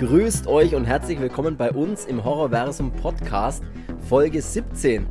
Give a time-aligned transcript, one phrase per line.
[0.00, 3.62] Grüßt euch und herzlich willkommen bei uns im Horrorversum Podcast,
[4.08, 5.06] Folge 17.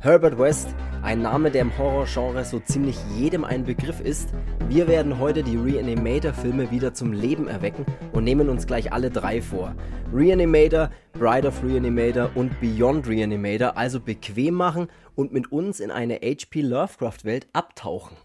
[0.00, 0.68] Herbert West,
[1.00, 4.34] ein Name, der im Horrorgenre so ziemlich jedem ein Begriff ist.
[4.68, 9.40] Wir werden heute die Reanimator-Filme wieder zum Leben erwecken und nehmen uns gleich alle drei
[9.40, 9.74] vor.
[10.12, 16.16] Reanimator, Bride of Reanimator und Beyond Reanimator, also bequem machen und mit uns in eine
[16.16, 18.18] HP Lovecraft-Welt abtauchen.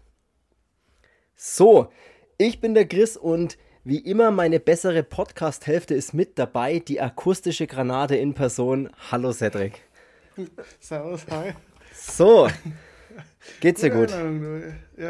[1.34, 1.88] So,
[2.36, 3.56] ich bin der Chris und
[3.90, 8.88] wie immer, meine bessere Podcast-Hälfte ist mit dabei, die akustische Granate in Person.
[9.10, 9.80] Hallo Cedric.
[10.78, 11.54] Servus, hi.
[11.92, 12.48] So,
[13.58, 14.10] geht's dir gut?
[14.10, 14.30] Ja,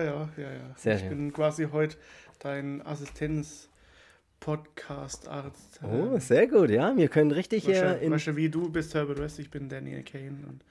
[0.02, 0.74] ja, ja, ja.
[0.76, 1.10] Sehr ich schön.
[1.10, 1.98] bin quasi heute
[2.38, 5.80] dein Assistenz-Podcast-Arzt.
[5.82, 6.96] Oh, sehr gut, ja.
[6.96, 8.12] Wir können richtig hier du, in.
[8.12, 10.38] weißt du, wie du bist Herbert West, ich bin Daniel Kane.
[10.48, 10.64] Und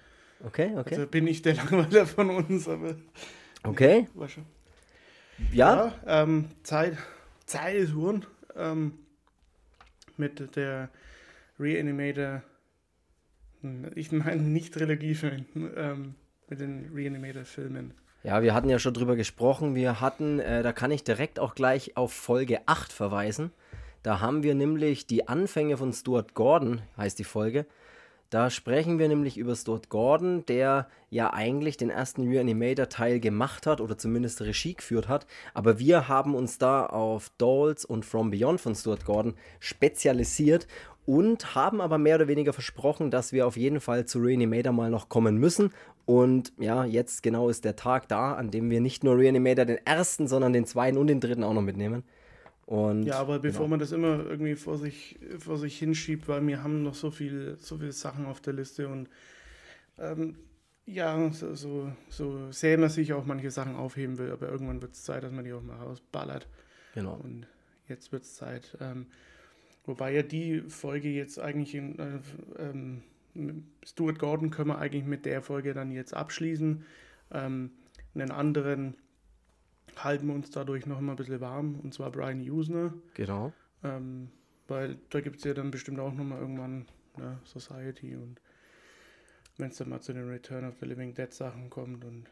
[0.47, 0.95] Okay, okay.
[0.95, 2.95] Also bin ich der Langweiler von uns, aber.
[3.61, 4.07] Okay,
[5.51, 5.51] ja.
[5.51, 6.97] Ja, ähm, Zeit,
[7.49, 8.25] Zeit ist Huren.
[8.55, 8.93] Ähm,
[10.17, 10.89] mit der
[11.59, 12.43] Reanimator.
[13.95, 16.15] Ich meine nicht Trilogiefilm, ähm,
[16.47, 17.93] mit den Reanimator-Filmen.
[18.23, 19.75] Ja, wir hatten ja schon drüber gesprochen.
[19.75, 23.51] Wir hatten, äh, da kann ich direkt auch gleich auf Folge 8 verweisen.
[24.03, 27.65] Da haben wir nämlich die Anfänge von Stuart Gordon, heißt die Folge.
[28.29, 33.81] Da sprechen wir nämlich über Stuart Gordon, der ja eigentlich den ersten Reanimator-Teil gemacht hat
[33.81, 35.25] oder zumindest Regie geführt hat.
[35.55, 40.67] Aber wir haben uns da auf Dolls und From Beyond von Stuart Gordon spezialisiert
[41.07, 44.91] und haben aber mehr oder weniger versprochen, dass wir auf jeden Fall zu Reanimator mal
[44.91, 45.73] noch kommen müssen.
[46.05, 49.83] Und ja, jetzt genau ist der Tag da, an dem wir nicht nur Reanimator den
[49.87, 52.03] ersten, sondern den zweiten und den dritten auch noch mitnehmen.
[52.69, 53.69] Und Ja, aber bevor genau.
[53.69, 57.57] man das immer irgendwie vor sich, vor sich hinschiebt, weil wir haben noch so viel,
[57.57, 59.09] so viele Sachen auf der Liste und
[59.97, 60.35] ähm,
[60.85, 64.93] ja, so, so, so sehr man sich auch manche Sachen aufheben will, aber irgendwann wird
[64.93, 66.47] es Zeit, dass man die auch mal rausballert.
[66.93, 67.15] genau.
[67.15, 67.47] Und
[67.87, 68.77] jetzt wird es Zeit.
[68.79, 69.07] Ähm,
[69.85, 72.19] wobei ja die Folge jetzt eigentlich in äh,
[72.59, 73.01] ähm,
[73.83, 76.85] Stuart Gordon können wir eigentlich mit der Folge dann jetzt abschließen.
[77.31, 77.71] Ähm,
[78.13, 78.93] einen anderen
[79.97, 82.93] halten wir uns dadurch noch mal ein bisschen warm, und zwar Brian Usner.
[83.13, 83.51] Genau.
[83.83, 84.29] Ähm,
[84.67, 86.85] weil da gibt es ja dann bestimmt auch nochmal irgendwann
[87.17, 88.39] ne, Society und
[89.57, 92.25] wenn es dann mal zu den Return of the Living Dead Sachen kommt und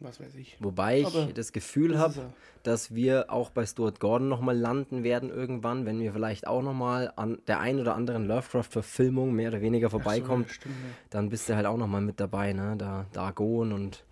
[0.00, 0.56] was weiß ich.
[0.60, 2.32] Wobei ich Aber das Gefühl habe, ja-
[2.64, 7.12] dass wir auch bei Stuart Gordon nochmal landen werden irgendwann, wenn wir vielleicht auch nochmal
[7.16, 10.90] an der ein oder anderen Lovecraft-Verfilmung mehr oder weniger vorbeikommt, so, stimmt, ja.
[11.10, 12.74] dann bist du halt auch nochmal mit dabei, ne?
[12.76, 14.04] Da Dagon und,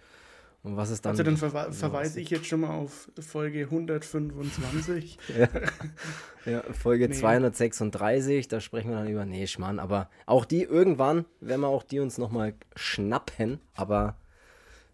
[0.62, 1.10] und was ist dann.
[1.10, 1.78] Also dann verwe sowas.
[1.78, 5.18] verweise ich jetzt schon mal auf Folge 125.
[6.44, 7.14] Ja, Folge Nee.
[7.14, 9.24] 236, da sprechen wir dann über.
[9.24, 14.16] Nee, Schmarrn, aber auch die irgendwann, werden wir auch die uns nochmal schnappen, aber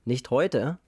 [0.04, 0.78] nicht heute.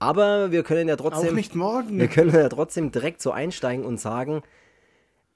[0.00, 1.28] Aber wir können ja trotzdem.
[1.28, 2.00] auch nicht morgen.
[2.00, 4.42] Wir können ja trotzdem direkt so einsteigen und sagen,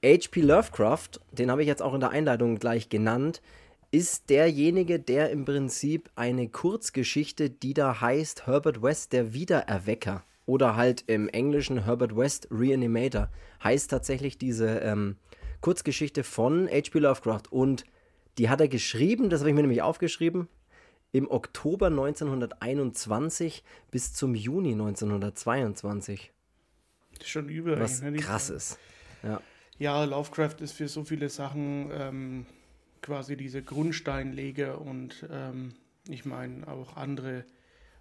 [0.03, 0.41] H.P.
[0.41, 3.41] Lovecraft, den habe ich jetzt auch in der Einleitung gleich genannt,
[3.91, 10.23] ist derjenige, der im Prinzip eine Kurzgeschichte, die da heißt Herbert West, der Wiedererwecker.
[10.45, 13.29] Oder halt im Englischen Herbert West Reanimator.
[13.63, 15.17] Heißt tatsächlich diese ähm,
[15.61, 16.99] Kurzgeschichte von H.P.
[16.99, 17.43] Lovecraft.
[17.49, 17.85] Und
[18.37, 20.47] die hat er geschrieben, das habe ich mir nämlich aufgeschrieben,
[21.11, 26.31] im Oktober 1921 bis zum Juni 1922.
[27.13, 27.79] Das ist schon übel.
[27.79, 28.77] Was ne, krass ist.
[29.23, 29.41] Ja,
[29.79, 32.45] Ja, Lovecraft ist für so viele Sachen ähm,
[33.01, 35.73] quasi diese Grundsteinleger und ähm,
[36.09, 37.45] ich meine auch andere,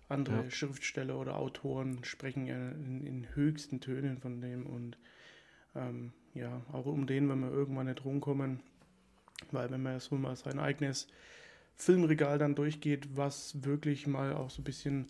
[0.08, 0.50] andere Ja.
[0.50, 4.96] Schriftsteller oder Autoren sprechen ja in, in höchsten Tönen von dem und
[5.74, 8.60] ähm, ja, auch um den, wenn wir irgendwann nicht rumkommen,
[9.50, 11.08] weil wenn man so mal sein eigenes
[11.74, 15.06] Filmregal dann durchgeht, was wirklich mal auch so ein bisschen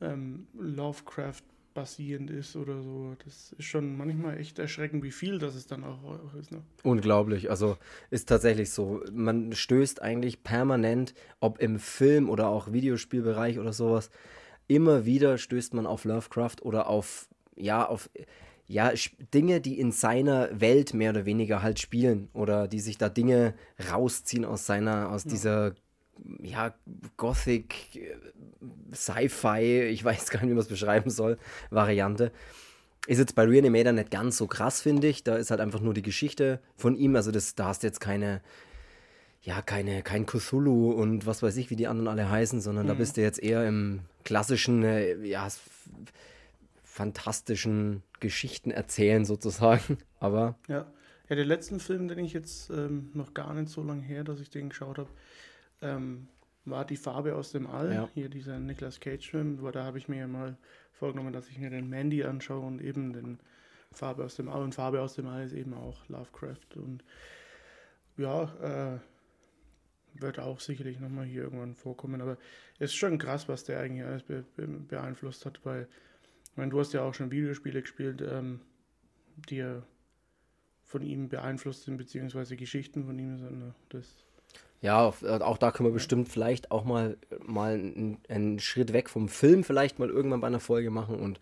[0.00, 1.42] ähm, Lovecraft
[1.76, 3.14] basierend ist oder so.
[3.24, 6.50] Das ist schon manchmal echt erschreckend, wie viel das es dann auch ist.
[6.50, 6.62] Ne?
[6.82, 7.50] unglaublich.
[7.50, 7.76] Also
[8.10, 9.02] ist tatsächlich so.
[9.12, 14.10] Man stößt eigentlich permanent, ob im Film oder auch Videospielbereich oder sowas,
[14.66, 18.10] immer wieder stößt man auf Lovecraft oder auf, ja, auf,
[18.66, 18.92] ja,
[19.32, 23.54] Dinge, die in seiner Welt mehr oder weniger halt spielen oder die sich da Dinge
[23.92, 25.74] rausziehen aus seiner, aus dieser,
[26.42, 26.74] ja,
[27.16, 28.16] Gothic,
[28.92, 31.38] Sci-Fi, ich weiß gar nicht, wie man es beschreiben soll,
[31.70, 32.32] Variante.
[33.06, 35.22] Ist jetzt bei Reanimator nicht ganz so krass, finde ich.
[35.22, 37.14] Da ist halt einfach nur die Geschichte von ihm.
[37.14, 38.40] Also das, da hast du jetzt keine,
[39.42, 42.94] ja, keine, kein Cthulhu und was weiß ich, wie die anderen alle heißen, sondern da
[42.94, 45.46] bist du jetzt eher im klassischen, äh, ja,
[46.82, 49.98] fantastischen Geschichten erzählen sozusagen.
[50.18, 50.90] Aber Ja.
[51.28, 54.40] ja, der letzten Film, den ich jetzt ähm, noch gar nicht so lange her, dass
[54.40, 55.10] ich den geschaut habe,
[55.82, 56.28] ähm,
[56.64, 57.92] war Die Farbe aus dem All.
[57.92, 58.08] Ja.
[58.14, 60.56] Hier dieser Nicolas Cage-Film, da habe ich mir ja mal
[60.92, 63.38] vorgenommen, dass ich mir den Mandy anschaue und eben den
[63.92, 64.62] Farbe aus dem All.
[64.62, 66.76] Und Farbe aus dem All ist eben auch Lovecraft.
[66.76, 67.04] Und
[68.16, 68.98] ja, äh,
[70.20, 72.20] wird auch sicherlich nochmal hier irgendwann vorkommen.
[72.20, 72.38] Aber
[72.78, 75.88] es ist schon krass, was der eigentlich alles be be beeinflusst hat, weil,
[76.50, 78.60] ich meine, du hast ja auch schon Videospiele gespielt, ähm,
[79.48, 79.82] die ja
[80.84, 83.74] von ihm beeinflusst sind, beziehungsweise Geschichten von ihm sind.
[83.88, 84.25] Das
[84.80, 89.08] ja, äh, auch da können wir bestimmt vielleicht auch mal, mal einen, einen, Schritt weg
[89.08, 91.40] vom Film vielleicht mal irgendwann bei einer Folge machen und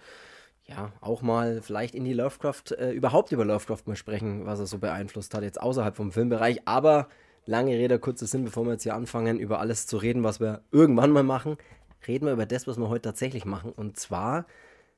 [0.66, 4.66] ja, auch mal vielleicht in die Lovecraft, äh, überhaupt über Lovecraft mal sprechen, was er
[4.66, 6.62] so beeinflusst hat, jetzt außerhalb vom Filmbereich.
[6.64, 7.08] Aber
[7.44, 10.62] lange Rede, kurzer Sinn, bevor wir jetzt hier anfangen, über alles zu reden, was wir
[10.72, 11.58] irgendwann mal machen,
[12.06, 13.72] reden wir über das, was wir heute tatsächlich machen.
[13.72, 14.46] Und zwar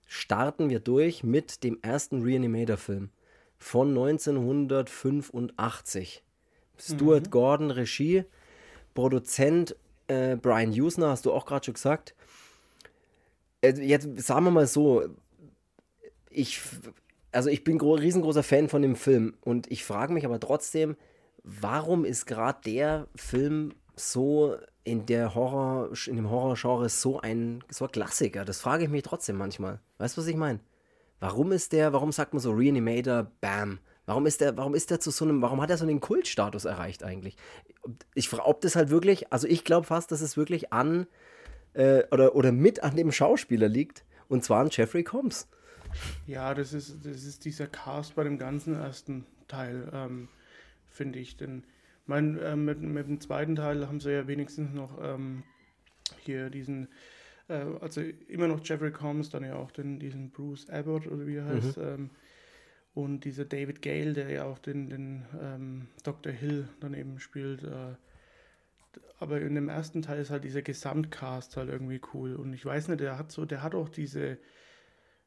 [0.07, 3.11] starten wir durch mit dem ersten Reanimator-Film
[3.59, 6.23] von 1985.
[6.79, 7.31] Stuart mhm.
[7.31, 8.25] Gordon Regie,
[8.95, 9.77] Produzent
[10.09, 12.15] äh, Brian Usner, hast du auch gerade schon gesagt.
[13.61, 15.05] Äh, jetzt sagen wir mal so,
[16.31, 16.61] ich,
[17.33, 20.97] also ich bin riesengroßer Fan von dem Film und ich frage mich aber trotzdem,
[21.43, 27.87] warum ist gerade der Film so in der Horror, in dem Horrorgenre so ein, so
[27.87, 28.45] ein Klassiker?
[28.45, 29.81] Das frage ich mich trotzdem manchmal.
[29.99, 30.61] Weißt du, was ich meine?
[31.19, 33.79] Warum ist der, warum sagt man so Reanimator, bam?
[34.07, 36.65] Warum ist der, warum ist der zu so einem, warum hat er so einen Kultstatus
[36.65, 37.37] erreicht eigentlich?
[38.15, 41.07] Ich frage, ob das halt wirklich, also ich glaube fast, dass es wirklich an
[41.75, 45.49] äh, oder, oder mit an dem Schauspieler liegt und zwar an Jeffrey Combs.
[46.27, 49.89] Ja, das ist, das ist dieser Cast bei dem ganzen ersten Teil.
[49.93, 50.29] Ähm,
[50.97, 51.37] finde ich.
[51.37, 51.63] Denn
[52.07, 55.45] mein, äh, mit, mit dem zweiten Teil haben sie ja wenigstens noch ähm,
[56.21, 56.89] hier diesen,
[57.49, 61.37] äh, also immer noch Jeffrey Combs, dann ja auch den, diesen Bruce Abbott oder wie
[61.37, 61.49] er mhm.
[61.49, 61.79] heißt.
[61.79, 62.11] Ähm,
[62.97, 66.33] und dieser David Gale, der ja auch den, den ähm, Dr.
[66.33, 67.63] Hill dann eben spielt.
[67.63, 67.95] Äh,
[69.19, 72.35] aber in dem ersten Teil ist halt dieser Gesamtcast halt irgendwie cool.
[72.37, 74.39] Und ich weiß nicht, der hat so, der hat auch diese,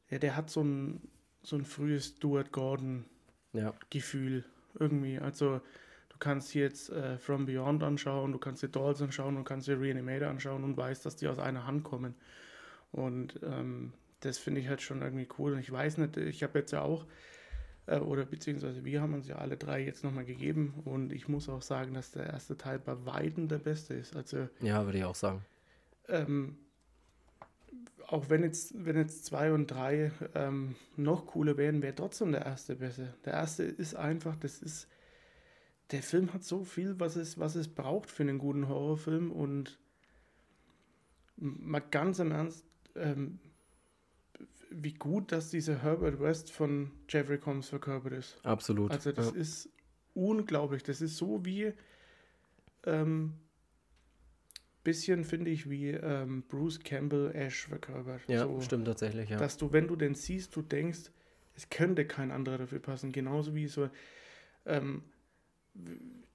[0.08, 1.00] ja, der hat so ein,
[1.44, 3.04] so ein frühes Stuart Gordon
[3.52, 3.72] ja.
[3.88, 4.44] Gefühl
[4.76, 5.20] irgendwie.
[5.20, 5.60] Also
[6.08, 9.80] du kannst jetzt äh, From Beyond anschauen, du kannst dir Dolls anschauen und kannst dir
[9.80, 12.16] Reanimator anschauen und weißt, dass die aus einer Hand kommen.
[12.90, 15.52] Und ähm, das finde ich halt schon irgendwie cool.
[15.52, 17.06] Und ich weiß nicht, ich habe jetzt ja auch,
[17.90, 20.74] äh, oder beziehungsweise wir haben uns ja alle drei jetzt nochmal gegeben.
[20.84, 24.16] Und ich muss auch sagen, dass der erste Teil bei Weitem der beste ist.
[24.16, 25.44] Also, ja, würde ich auch sagen.
[26.08, 26.56] Ähm,
[28.06, 32.44] auch wenn jetzt, wenn jetzt zwei und drei ähm, noch cooler wären, wäre trotzdem der
[32.44, 33.14] erste besser.
[33.24, 34.88] Der erste ist einfach, das ist,
[35.90, 39.78] der Film hat so viel, was es, was es braucht für einen guten Horrorfilm und
[41.36, 42.64] mal ganz im Ernst,
[42.96, 43.38] ähm,
[44.70, 48.38] wie gut, dass dieser Herbert West von Jeffrey Combs verkörpert ist.
[48.44, 48.90] Absolut.
[48.90, 49.40] Also das ja.
[49.40, 49.68] ist
[50.14, 50.82] unglaublich.
[50.82, 51.72] Das ist so wie
[52.84, 53.34] ähm,
[54.84, 58.22] bisschen, finde ich, wie ähm, Bruce Campbell Ash verkörpert.
[58.28, 59.38] Ja, so, stimmt tatsächlich, ja.
[59.38, 61.10] Dass du, wenn du den siehst, du denkst,
[61.54, 63.12] es könnte kein anderer dafür passen.
[63.12, 63.90] Genauso wie so,
[64.66, 65.02] ähm,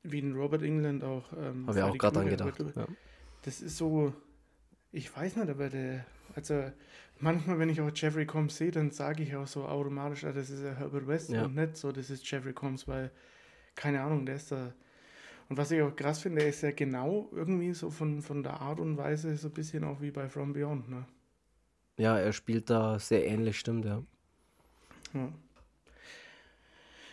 [0.04, 1.32] wie ein Robert England auch.
[1.34, 2.60] Ähm, Habe ich auch gerade dran gedacht.
[2.76, 2.88] Ja.
[3.44, 4.14] Das ist so,
[4.96, 6.06] ich weiß nicht, aber der,
[6.36, 6.72] also
[7.20, 10.50] manchmal, wenn ich auch Jeffrey Combs sehe, dann sage ich auch so automatisch, ah, das
[10.50, 11.46] ist ja Herbert West ja.
[11.46, 13.12] und nicht so, das ist Jeffrey Combs, weil,
[13.76, 14.74] keine Ahnung, der ist da
[15.48, 18.80] und was ich auch krass finde, ist ja genau irgendwie so von, von der Art
[18.80, 21.06] und Weise so ein bisschen auch wie bei From Beyond, ne?
[21.98, 24.04] Ja, er spielt da sehr ähnlich, stimmt, ja.
[25.14, 25.30] Ja,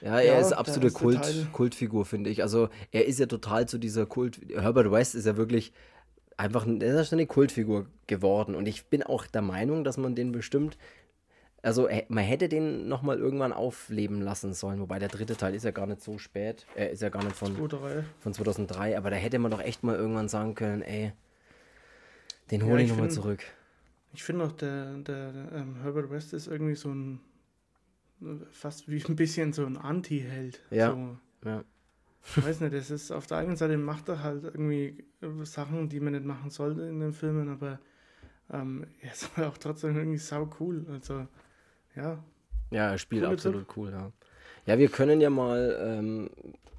[0.01, 2.43] ja er ja, ist absolute Kult, Kultfigur, finde ich.
[2.43, 4.41] Also er ist ja total zu dieser Kult.
[4.49, 5.73] Herbert West ist ja wirklich
[6.37, 8.55] einfach er ist eine Kultfigur geworden.
[8.55, 10.77] Und ich bin auch der Meinung, dass man den bestimmt
[11.63, 15.71] also man hätte den nochmal irgendwann aufleben lassen sollen, wobei der dritte Teil ist ja
[15.71, 16.67] gar nicht so spät.
[16.75, 18.05] Er ist ja gar nicht von, 2003.
[18.19, 21.13] von 2003, aber da hätte man doch echt mal irgendwann sagen können, ey,
[22.51, 23.45] den hole ja, ich, nochmal zurück.
[24.13, 27.21] Ich finde auch, der, der, der ähm, Herbert West ist irgendwie so ein,
[28.51, 30.61] fast wie ein bisschen so ein Anti-Held.
[30.71, 31.17] Ja, so.
[31.49, 31.65] ja.
[32.25, 35.05] Ich weiß nicht, das ist auf der einen Seite macht er halt irgendwie
[35.45, 37.81] Sachen, die man nicht machen sollte in den Filmen, aber
[38.51, 40.87] ähm, er ist aber auch trotzdem irgendwie sau cool.
[40.91, 41.27] Also
[41.97, 42.25] ja.
[42.71, 43.77] Ja, er spielt absolut Tipp.
[43.77, 44.13] cool, ja.
[44.67, 46.31] Ja, wir können ja mal, ähm,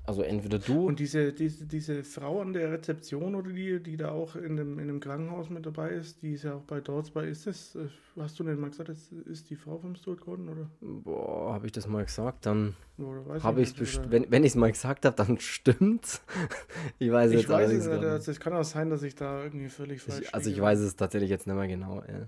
[0.06, 0.88] also entweder du.
[0.88, 4.78] Und diese, diese, diese Frau an der Rezeption oder die, die da auch in dem,
[4.80, 7.26] in dem Krankenhaus mit dabei ist, die ist ja auch bei Dorts bei.
[7.26, 7.88] Ist das, äh,
[8.18, 10.70] hast du denn mal gesagt, das ist die Frau vom Stuart Gordon, oder?
[10.82, 12.76] Boah, habe ich das mal gesagt, dann
[13.42, 16.22] habe ich es wenn, wenn ich es mal gesagt habe, dann stimmt's.
[17.00, 18.28] ich weiß ich jetzt weiß es nicht.
[18.28, 20.98] Es kann auch sein, dass ich da irgendwie völlig falsch ich, Also ich weiß es
[20.98, 22.28] tatsächlich jetzt nicht mehr genau, ja.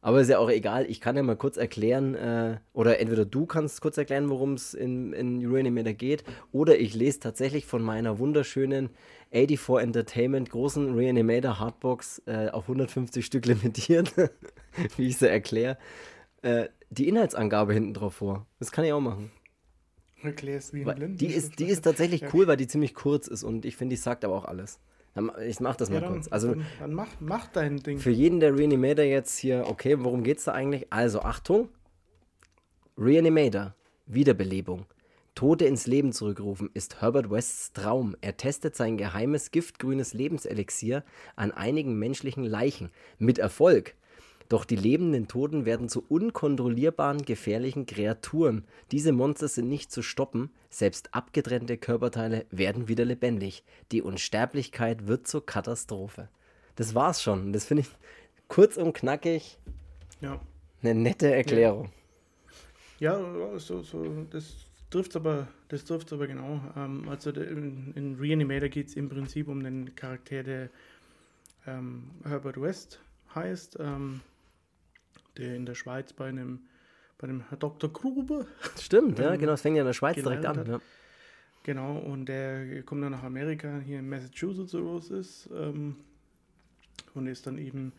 [0.00, 3.46] Aber ist ja auch egal, ich kann ja mal kurz erklären, äh, oder entweder du
[3.46, 8.20] kannst kurz erklären, worum es in, in Uranimator geht, oder ich lese tatsächlich von meiner
[8.20, 8.90] wunderschönen
[9.32, 14.14] 84 Entertainment großen Reanimator Hardbox äh, auf 150 Stück limitiert,
[14.96, 15.78] wie ich sie erkläre,
[16.42, 18.46] äh, die Inhaltsangabe hinten drauf vor.
[18.60, 19.32] Das kann ich auch machen.
[20.22, 21.16] Erklärst wie ein Blinden.
[21.16, 24.00] Die ist, die ist tatsächlich cool, weil die ziemlich kurz ist und ich finde, die
[24.00, 24.80] sagt aber auch alles.
[25.46, 26.28] Ich mach das mal Ja, dann, kurz.
[26.30, 27.98] Also dann, dann mach, mach dein Ding.
[27.98, 30.92] für jeden der Reanimator jetzt hier, okay, worum geht's da eigentlich?
[30.92, 31.68] Also Achtung,
[32.96, 33.74] Reanimator,
[34.06, 34.86] Wiederbelebung.
[35.34, 38.16] Tote ins Leben zurückrufen ist Herbert Wests Traum.
[38.20, 41.04] Er testet sein geheimes giftgrünes Lebenselixier
[41.36, 42.90] an einigen menschlichen Leichen.
[43.18, 43.94] Mit Erfolg.
[44.48, 48.64] Doch die lebenden Toten werden zu unkontrollierbaren, gefährlichen Kreaturen.
[48.92, 50.50] Diese Monster sind nicht zu stoppen.
[50.70, 53.62] Selbst abgetrennte Körperteile werden wieder lebendig.
[53.92, 56.28] Die Unsterblichkeit wird zur Katastrophe.
[56.76, 57.52] Das war's schon.
[57.52, 57.88] Das finde ich
[58.48, 59.58] kurz und knackig
[60.20, 60.40] Ja.
[60.82, 61.90] eine nette Erklärung.
[63.00, 63.20] Ja,
[63.58, 64.54] so, so, das
[64.90, 66.60] trifft aber, das trifft's aber genau.
[66.76, 70.70] Ähm, also in, in Reanimator geht es im Prinzip um den Charakter, der
[71.66, 72.98] ähm, Herbert West
[73.34, 74.20] heißt, ähm,
[75.38, 76.60] der in der Schweiz bei einem,
[77.18, 77.92] bei einem Herr Dr.
[77.92, 78.46] Grube,
[78.78, 79.52] Stimmt, ja, Ähm, genau.
[79.52, 80.66] Das fängt ja in der Schweiz direkt an.
[80.66, 80.80] Ja.
[81.62, 85.96] genau, und der kommt dann nach Amerika, hier in Massachusetts oder was ist, ähm,
[87.14, 87.92] und ist dann eben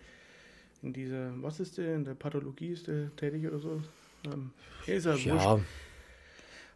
[0.81, 3.81] in dieser, was ist der, in der Pathologie ist der tätig oder so?
[4.25, 4.51] Ähm,
[4.85, 5.25] ist ja wurscht.
[5.25, 5.59] ja,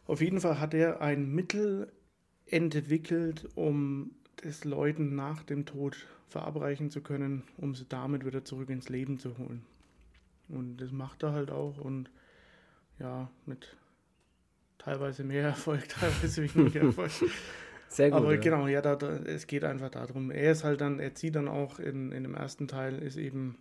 [0.07, 1.91] Auf jeden Fall hat er ein Mittel
[2.45, 5.95] entwickelt, um es Leuten nach dem Tod
[6.27, 9.63] verabreichen zu können, um sie damit wieder zurück ins Leben zu holen.
[10.53, 12.09] Und das macht er halt auch und
[12.99, 13.75] ja, mit
[14.77, 17.11] teilweise mehr Erfolg, teilweise weniger Erfolg.
[17.89, 18.19] sehr gut.
[18.19, 18.39] Aber ja.
[18.39, 20.31] genau, ja, da, da, es geht einfach darum.
[20.31, 23.57] Er ist halt dann, er zieht dann auch in, in dem ersten Teil, ist eben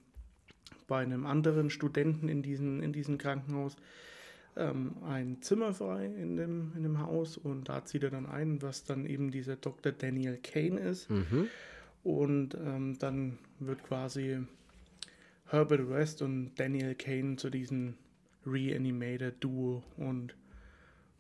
[0.86, 3.76] bei einem anderen Studenten in diesem in diesem Krankenhaus
[4.56, 8.60] ähm, ein Zimmer frei in dem, in dem Haus und da zieht er dann ein,
[8.62, 9.92] was dann eben dieser Dr.
[9.92, 11.10] Daniel Kane ist.
[11.10, 11.48] Mhm.
[12.04, 14.40] Und ähm, dann wird quasi
[15.52, 17.94] Herbert West und Daniel Kane zu diesem
[18.46, 20.34] Reanimator-Duo und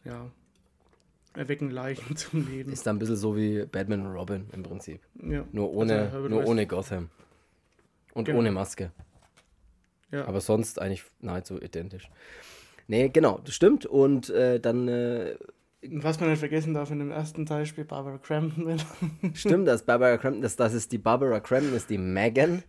[0.04, 0.30] ja,
[1.34, 2.72] erwecken Leichen zum Leben.
[2.72, 5.00] Ist dann ein bisschen so wie Batman und Robin im Prinzip.
[5.22, 5.44] Ja.
[5.52, 7.10] Nur ohne, Also nur West- ohne Gotham.
[8.14, 8.38] Und Genau.
[8.40, 8.90] ohne Maske.
[10.10, 10.26] Ja.
[10.26, 12.10] Aber sonst eigentlich nahezu identisch.
[12.86, 13.86] Nee, genau, das stimmt.
[13.86, 15.36] Und äh, dann äh,
[15.82, 18.84] Was man nicht vergessen darf, in dem ersten Teil spielt Barbara Crampton mit.
[19.34, 22.62] stimmt das, Barbara Crampton, das, das ist die Barbara Crampton, ist die Megan.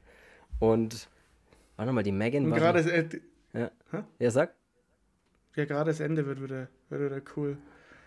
[0.60, 1.10] Und,
[1.76, 2.60] warte mal, die Megan war.
[2.60, 3.22] gerade das, Ende-
[3.54, 3.72] ja.
[3.92, 4.04] Hä?
[4.20, 4.54] ja, sag.
[5.56, 7.58] ja, gerade das Ende wird wieder, wird wieder cool.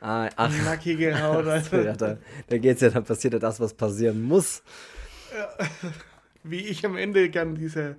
[0.01, 1.47] Ah, ach, Nackige Haut.
[1.47, 2.19] Also, ja, da,
[2.49, 4.63] da geht's ja, dann passiert ja das, was passieren muss.
[6.43, 7.97] wie ich am Ende gern dieser,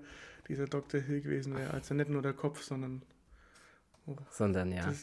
[0.47, 1.01] dieser Dr.
[1.01, 1.73] Hill gewesen wäre.
[1.73, 3.01] Also nicht nur der Kopf, sondern
[4.29, 4.85] Sondern ja.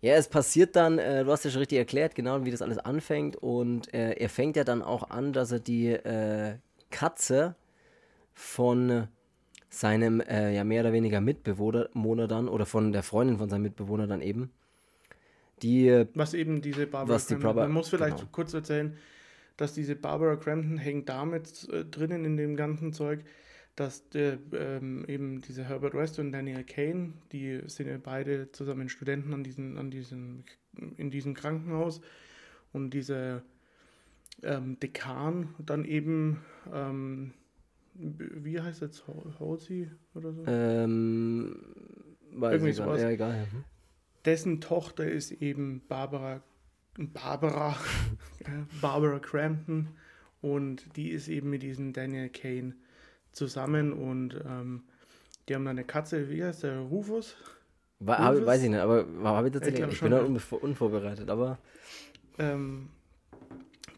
[0.00, 2.78] Ja, es passiert dann, äh, du hast ja schon richtig erklärt, genau wie das alles
[2.78, 3.36] anfängt.
[3.36, 6.56] Und äh, er fängt ja dann auch an, dass er die äh,
[6.90, 7.56] Katze
[8.34, 9.08] von
[9.68, 13.62] seinem äh, ja mehr oder weniger Mitbewohner Bewohner dann oder von der Freundin von seinem
[13.62, 14.50] Mitbewohner dann eben,
[15.62, 17.34] die äh, Was eben diese Barbara Was die.
[17.34, 18.28] Barbara- Man muss vielleicht genau.
[18.32, 18.96] kurz erzählen,
[19.56, 23.24] dass diese Barbara Crampton hängt damit äh, drinnen in dem ganzen Zeug,
[23.74, 28.88] dass der, ähm, eben diese Herbert West und Daniel Kane, die sind ja beide zusammen
[28.88, 30.44] Studenten an diesem, an diesem,
[30.96, 32.00] in diesem Krankenhaus
[32.72, 33.42] und dieser
[34.42, 36.40] ähm, Dekan dann eben,
[36.72, 37.32] ähm,
[37.98, 39.04] wie heißt das,
[39.40, 40.44] Halsey oder so?
[40.46, 41.56] ähm,
[42.32, 43.00] weiß Irgendwie ich sowas.
[43.00, 43.46] ja, egal.
[43.52, 43.64] Mhm.
[44.24, 46.42] dessen Tochter ist eben Barbara,
[46.98, 47.76] Barbara,
[48.80, 49.88] Barbara Crampton
[50.40, 52.74] und die ist eben mit diesem Daniel Kane
[53.32, 54.84] zusammen und ähm,
[55.48, 57.36] die haben dann eine Katze, wie heißt der, Rufus?
[58.00, 58.46] War, Rufus?
[58.46, 61.58] weiß ich nicht, aber habe ich tatsächlich, ich, schon, bin da unvorbereitet, aber
[62.38, 62.88] Ähm,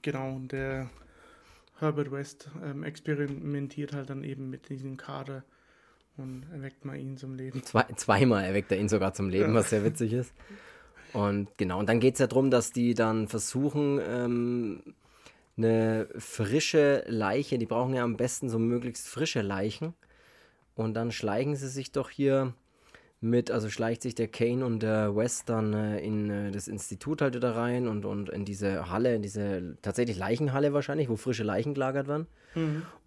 [0.02, 0.88] genau, und der
[1.78, 5.44] Herbert West ähm, experimentiert halt dann eben mit diesem Kader
[6.16, 7.62] und erweckt mal ihn zum Leben.
[7.62, 9.54] Zwei, zweimal erweckt er ihn sogar zum Leben, Ja.
[9.60, 10.32] was sehr witzig ist.
[11.12, 14.82] Und genau, und dann geht es ja darum, dass die dann versuchen, ähm,
[15.56, 19.94] eine frische Leiche, die brauchen ja am besten so möglichst frische Leichen.
[20.74, 22.54] Und dann schleichen sie sich doch hier
[23.20, 27.20] mit, also schleicht sich der Kane und der West dann äh, in äh, das Institut
[27.20, 31.42] halt wieder rein und, und in diese Halle, in diese tatsächlich Leichenhalle wahrscheinlich, wo frische
[31.42, 32.26] Leichen gelagert werden.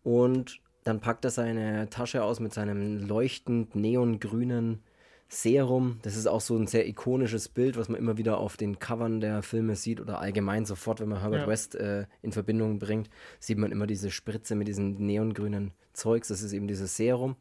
[0.04, 4.82] Und dann packt er seine Tasche aus mit seinem leuchtend neongrünen
[5.30, 6.00] Serum.
[6.02, 9.22] Das ist auch so ein sehr ikonisches Bild, was man immer wieder auf den Covern
[9.22, 11.48] der Filme sieht oder allgemein sofort, wenn man Herbert Ja.
[11.48, 16.28] West äh, in Verbindung bringt, sieht man immer diese Spritze mit diesem neongrünen Zeugs.
[16.28, 17.38] Das ist eben dieses Serum.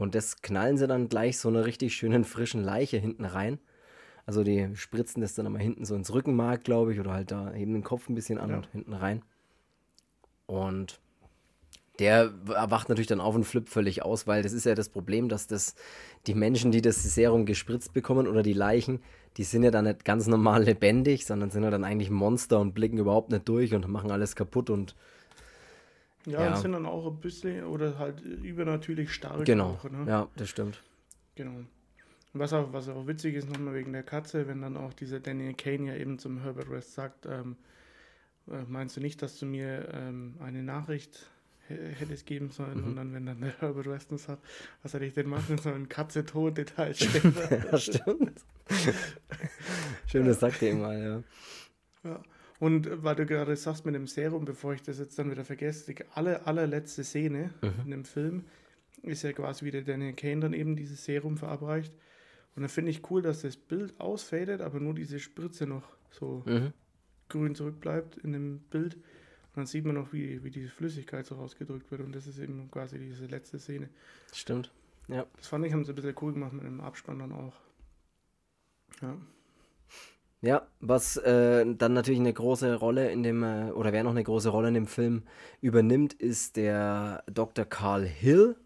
[0.00, 3.58] Und das knallen sie dann gleich so einer richtig schönen frischen Leiche hinten rein.
[4.24, 7.50] Also die spritzen das dann immer hinten so ins Rückenmark, glaube ich, oder halt da
[7.52, 8.56] heben den Kopf ein bisschen an Ja.
[8.56, 9.22] und hinten rein.
[10.46, 11.00] Und
[11.98, 15.28] Der wacht natürlich dann auf und flippt völlig aus, weil das ist ja das Problem,
[15.28, 15.74] dass das
[16.26, 19.00] die Menschen, die das Serum gespritzt bekommen oder die Leichen,
[19.36, 22.72] die sind ja dann nicht ganz normal lebendig, sondern sind ja dann eigentlich Monster und
[22.72, 24.96] blicken überhaupt nicht durch und machen alles kaputt und
[26.26, 26.48] ja, ja.
[26.48, 29.44] und sind dann auch ein bisschen oder halt übernatürlich stark.
[29.44, 29.78] Genau.
[29.82, 30.04] Auch, ne?
[30.06, 30.82] Ja, das stimmt.
[31.34, 31.64] Genau.
[32.32, 35.54] Was auch, was auch witzig ist, nochmal wegen der Katze, wenn dann auch dieser Daniel
[35.54, 37.56] Kane ja eben zum Herbert West sagt, ähm,
[38.48, 41.26] äh, meinst du nicht, dass du mir ähm, eine Nachricht
[41.70, 42.80] hätte es geben sollen.
[42.80, 42.84] Mhm.
[42.84, 44.42] Und dann, wenn dann der Herbert Weston sagt,
[44.82, 45.88] was hätte ich denn machen sollen?
[45.88, 46.98] Katze tot, Details
[47.50, 48.44] ja, stimmt.
[50.06, 51.22] Schön, das sagt ihr immer, ja.
[52.04, 52.22] Ja.
[52.60, 55.92] Und weil du gerade sagst mit dem Serum, bevor ich das jetzt dann wieder vergesse,
[55.92, 57.72] die aller, allerletzte Szene mhm.
[57.86, 58.44] in dem Film
[59.02, 61.92] ist ja quasi wie der Daniel Kane dann eben dieses Serum verabreicht.
[62.54, 66.42] Und da finde ich cool, dass das Bild ausfadet, aber nur diese Spritze noch so
[66.44, 66.74] mhm.
[67.30, 68.96] grün zurückbleibt in dem Bild.
[68.96, 72.02] Und dann sieht man noch, wie, wie diese Flüssigkeit so rausgedrückt wird.
[72.02, 73.88] Und das ist eben quasi diese letzte Szene.
[74.34, 74.70] Stimmt.
[75.08, 75.24] Ja.
[75.38, 77.54] Das fand ich, haben sie ein bisschen cool gemacht mit dem Abspann dann auch.
[79.00, 79.16] Ja.
[80.42, 84.24] Ja, was äh, dann natürlich eine große Rolle in dem, äh, oder wer noch eine
[84.24, 85.24] große Rolle in dem Film
[85.60, 87.66] übernimmt, ist der Dr.
[87.66, 88.56] Carl Hill.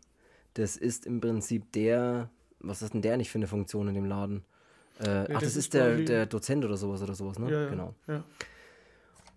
[0.54, 4.04] Das ist im Prinzip der, was ist denn der nicht für eine Funktion in dem
[4.04, 4.44] Laden?
[5.00, 7.50] Äh, ja, ach, das, das ist der, der Dozent oder sowas oder sowas, ne?
[7.50, 7.94] Ja, genau.
[8.06, 8.22] Ja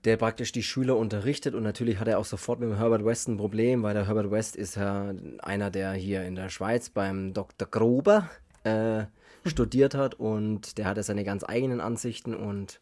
[0.08, 3.28] der praktisch die Schüler unterrichtet und natürlich hat er auch sofort mit dem Herbert West
[3.28, 7.34] ein Problem, weil der Herbert West ist ja einer, der hier in der Schweiz beim
[7.34, 7.68] Dr.
[7.68, 8.30] Gruber
[8.64, 9.04] äh,
[9.46, 12.80] studiert hat und der hat ja seine ganz eigenen Ansichten und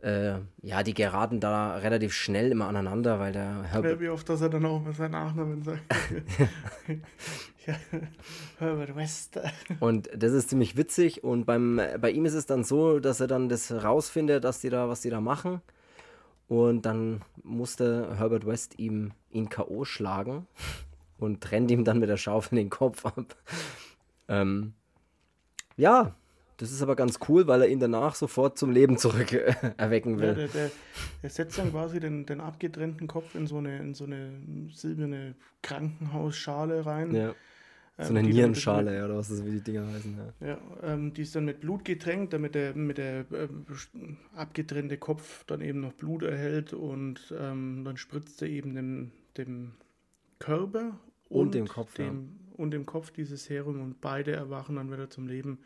[0.00, 4.00] äh, ja, die geraten da relativ schnell immer aneinander, weil der Herbert.
[4.00, 5.82] Wie oft, dass er dann auch mal seinen Nachnamen sagt.
[7.66, 7.74] ja,
[8.58, 9.40] Herbert West.
[9.80, 13.26] Und das ist ziemlich witzig und beim, bei ihm ist es dann so, dass er
[13.26, 15.62] dann das rausfindet, dass die da, was die da machen.
[16.46, 19.84] Und dann musste Herbert West ihm ihn K.O.
[19.84, 20.46] schlagen
[21.18, 23.36] und trennt ihm dann mit der Schaufel den Kopf ab.
[24.28, 24.74] ähm,
[25.78, 26.14] ja,
[26.58, 30.18] das ist aber ganz cool, weil er ihn danach sofort zum Leben zurück äh, erwecken
[30.18, 30.28] will.
[30.28, 30.70] Ja, der, der,
[31.22, 34.32] der, setzt dann quasi den, den abgetrennten Kopf in so eine, in so eine
[34.72, 37.14] silberne Krankenhausschale rein.
[37.14, 37.34] Ja.
[38.00, 40.16] So eine ähm, Nierenschale, ja, oder was das wie die Dinger heißen.
[40.40, 43.48] Ja, ja ähm, die ist dann mit Blut getränkt, damit der, mit der äh,
[44.36, 49.72] abgetrennte Kopf dann eben noch Blut erhält und ähm, dann spritzt er eben dem, dem
[50.38, 50.98] Körper
[51.28, 52.47] und, und dem Kopf, dem, ja.
[52.58, 55.58] Und dem Kopf dieses Serum und beide erwachen dann wieder zum Leben.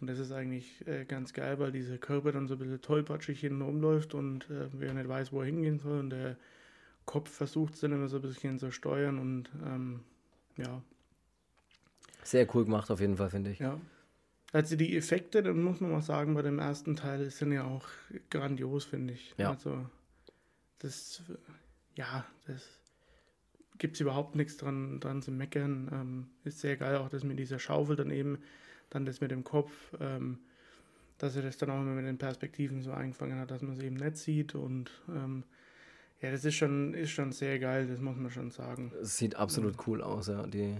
[0.00, 3.40] Und das ist eigentlich äh, ganz geil, weil dieser Körper dann so ein bisschen tollpatschig
[3.40, 6.36] hinten rumläuft und äh, wer nicht weiß, wo er hingehen soll und der
[7.06, 10.00] Kopf versucht es dann immer so ein bisschen zu steuern und ähm,
[10.56, 10.82] ja,
[12.26, 13.60] sehr cool gemacht auf jeden Fall, finde ich.
[13.60, 13.80] Ja.
[14.52, 17.86] Also die Effekte, dann muss man mal sagen, bei dem ersten Teil sind ja auch
[18.30, 19.34] grandios, finde ich.
[19.36, 19.50] Ja.
[19.50, 19.86] Also
[20.80, 21.22] das,
[21.94, 22.62] ja, das
[23.78, 25.88] gibt es überhaupt nichts dran, dran zu meckern.
[25.92, 28.38] Ähm, ist sehr geil, auch das mit dieser Schaufel dann eben,
[28.90, 30.38] dann das mit dem Kopf, ähm,
[31.18, 33.82] dass er das dann auch immer mit den Perspektiven so eingefangen hat, dass man es
[33.82, 35.44] eben nicht sieht und ähm,
[36.20, 38.92] ja, das ist schon, ist schon sehr geil, das muss man schon sagen.
[39.00, 40.46] Es sieht absolut cool aus, ja.
[40.46, 40.76] Die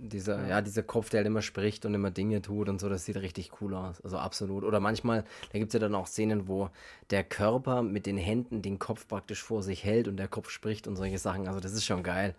[0.00, 0.48] dieser, ja.
[0.48, 0.62] ja.
[0.62, 3.60] dieser Kopf, der halt immer spricht und immer Dinge tut und so, das sieht richtig
[3.60, 4.00] cool aus.
[4.00, 4.64] Also absolut.
[4.64, 6.70] Oder manchmal, da gibt es ja dann auch Szenen, wo
[7.10, 10.86] der Körper mit den Händen den Kopf praktisch vor sich hält und der Kopf spricht
[10.86, 11.46] und solche Sachen.
[11.46, 12.34] Also das ist schon geil.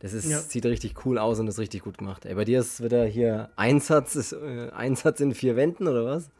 [0.00, 0.38] Das ist, ja.
[0.40, 2.26] sieht richtig cool aus und ist richtig gut gemacht.
[2.26, 6.30] Ey, bei dir ist wieder hier Einsatz, ist, äh, Einsatz in vier Wänden oder was?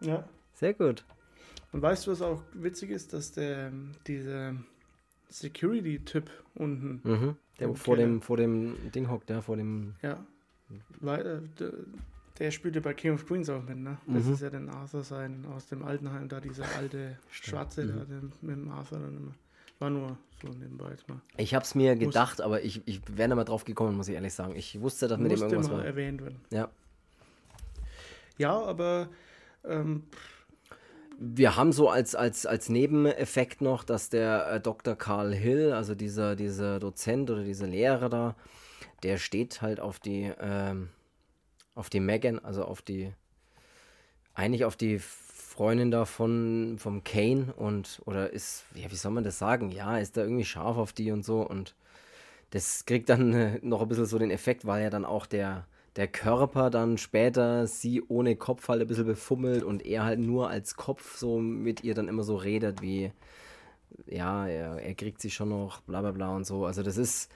[0.00, 0.24] Ja.
[0.54, 1.04] Sehr gut.
[1.72, 3.72] Und weißt du, was auch witzig ist, dass der,
[4.06, 4.54] dieser
[5.28, 7.00] Security-Typ unten.
[7.02, 7.36] Mhm.
[7.60, 9.94] Der vor dem, vor dem Ding hockt, ja, vor dem.
[10.02, 10.24] Ja.
[11.00, 11.72] Weil, äh, der,
[12.38, 13.98] der spielte bei King of Queens auch mit, ne?
[14.06, 14.32] Das mhm.
[14.32, 17.88] ist ja dann Arthur sein aus dem Altenheim, da dieser alte Schwarze, mhm.
[17.88, 18.06] da
[18.40, 19.34] mit dem Arthur dann immer.
[19.78, 21.20] War nur so nebenbei jetzt mal.
[21.36, 24.34] Ich hab's mir gedacht, aber ich, ich wäre nicht mal drauf gekommen, muss ich ehrlich
[24.34, 24.54] sagen.
[24.56, 25.84] Ich wusste, dass mit dem irgendwas mal war.
[25.84, 26.40] erwähnt werden.
[26.50, 26.68] Ja.
[28.38, 29.08] Ja, aber
[29.64, 30.04] ähm,
[31.18, 34.96] wir haben so als, als, als Nebeneffekt noch, dass der äh, Dr.
[34.96, 38.36] Karl Hill, also dieser, dieser Dozent oder dieser Lehrer da,
[39.02, 40.90] der steht halt auf die, ähm,
[41.74, 43.12] auf die Megan, also auf die,
[44.34, 49.24] eigentlich auf die Freundin da von, vom Kane und, oder ist, ja, wie soll man
[49.24, 49.70] das sagen?
[49.70, 51.74] Ja, ist da irgendwie scharf auf die und so und
[52.50, 55.66] das kriegt dann äh, noch ein bisschen so den Effekt, weil ja dann auch der,
[55.96, 60.50] der Körper dann später sie ohne Kopf halt ein bisschen befummelt und er halt nur
[60.50, 63.12] als Kopf so mit ihr dann immer so redet, wie,
[64.06, 66.66] ja, er, er kriegt sie schon noch, bla bla bla und so.
[66.66, 67.30] Also das ist,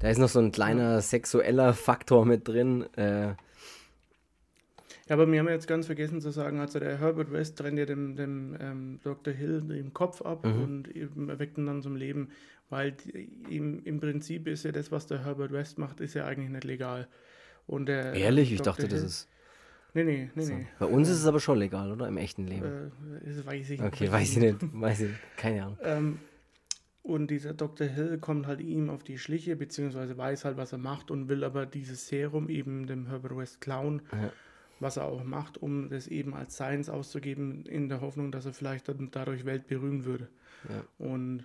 [0.00, 2.84] da ist noch so ein kleiner sexueller Faktor mit drin.
[2.96, 3.34] Äh,
[5.08, 7.86] Ja, aber wir haben jetzt ganz vergessen zu sagen, also der Herbert West trennt ja
[7.86, 9.32] dem, dem ähm, Dr.
[9.32, 10.62] Hill den Kopf ab Mhm.
[10.62, 12.30] und eben erweckt ihn dann zum Leben,
[12.70, 16.24] weil die, im, im Prinzip ist ja das, was der Herbert West macht, ist ja
[16.26, 17.08] eigentlich nicht legal.
[17.66, 18.52] Und der, Ehrlich?
[18.52, 19.28] Ich dachte, das ist.
[19.94, 20.54] Nee, nee, nee, So.
[20.54, 20.66] nee.
[20.78, 22.08] Bei uns ist es aber schon legal, oder?
[22.08, 22.90] Im echten Leben.
[23.24, 24.12] Äh, weiß ich okay, nicht.
[24.12, 24.56] weiß ich nicht.
[24.72, 25.20] Weiß ich nicht.
[25.36, 25.78] Keine Ahnung.
[25.82, 26.18] Ähm,
[27.02, 27.86] und dieser Dr.
[27.86, 31.44] Hill kommt halt ihm auf die Schliche, beziehungsweise weiß halt, was er macht und will
[31.44, 34.32] aber dieses Serum eben dem Herbert West klauen, Ja.
[34.80, 38.52] was er auch macht, um das eben als Science auszugeben, in der Hoffnung, dass er
[38.52, 40.28] vielleicht dann dadurch weltberühmt würde.
[40.68, 41.06] Ja.
[41.06, 41.44] Und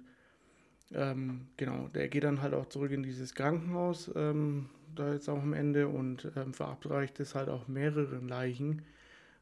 [0.94, 5.42] ähm, genau, der geht dann halt auch zurück in dieses Krankenhaus, ähm, da jetzt auch
[5.42, 8.84] am Ende und ähm, verabreicht es halt auch mehreren Leichen.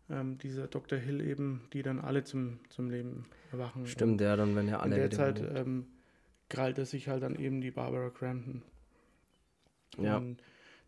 [0.09, 0.99] Ähm, dieser Dr.
[0.99, 3.87] Hill eben, die dann alle zum, zum Leben erwachen.
[3.87, 5.17] Stimmt, ja, dann wenn ja In alle der wieder.
[5.17, 5.87] Zeit ähm,
[6.49, 8.61] krallt er sich halt dann eben die Barbara Crampton.
[9.97, 10.17] Ja.
[10.17, 10.37] Und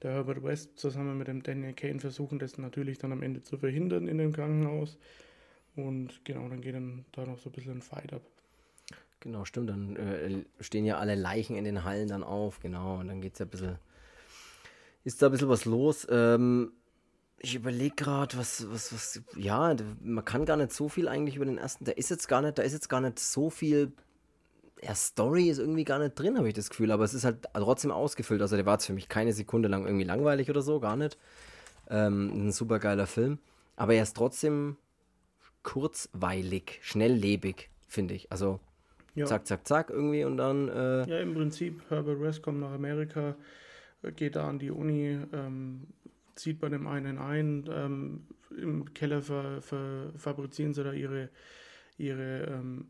[0.04, 3.58] der Herbert West zusammen mit dem Daniel Kane versuchen das natürlich dann am Ende zu
[3.58, 5.00] verhindern in dem Krankenhaus.
[5.76, 8.22] Und genau, dann geht dann da noch so ein bisschen ein Fight ab.
[9.20, 9.70] Genau, stimmt.
[9.70, 13.00] Dann äh, stehen ja alle Leichen in den Hallen dann auf, genau.
[13.00, 13.78] Und dann geht's ja ein bisschen.
[15.08, 16.06] Ist da ein bisschen was los?
[16.10, 16.74] Ähm,
[17.40, 19.22] ich überlege gerade, was, was, was.
[19.38, 21.86] Ja, man kann gar nicht so viel eigentlich über den ersten.
[21.86, 23.94] Da ist jetzt gar nicht, da ist jetzt gar nicht so viel.
[24.84, 26.92] Ja, Story ist irgendwie gar nicht drin, habe ich das Gefühl.
[26.92, 28.42] Aber es ist halt trotzdem ausgefüllt.
[28.42, 31.18] Also der war jetzt für mich keine Sekunde lang irgendwie langweilig oder so, gar nicht.
[31.90, 33.40] Ähm, ein super geiler Film.
[33.78, 34.76] Aber er ist trotzdem
[35.64, 38.30] kurzweilig, schnelllebig, finde ich.
[38.30, 38.60] Also
[39.16, 39.26] Ja.
[39.26, 43.38] zack, zack, zack irgendwie und dann, äh, Ja, im Prinzip, Herbert West kommt nach Amerika,
[44.16, 45.88] geht da an die Uni, ähm,
[46.36, 51.30] zieht bei dem einen ein, ähm, im Keller ver, ver, fabrizieren sie da ihre,
[51.98, 52.88] ihre ähm,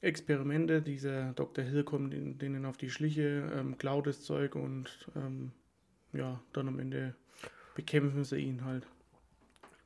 [0.00, 0.82] Experimente.
[0.82, 1.64] Dieser Dr.
[1.64, 5.52] Hill kommt denen auf die Schliche, ähm, klaut das Zeug und ähm,
[6.12, 7.14] ja, dann am Ende
[7.74, 8.86] bekämpfen sie ihn halt.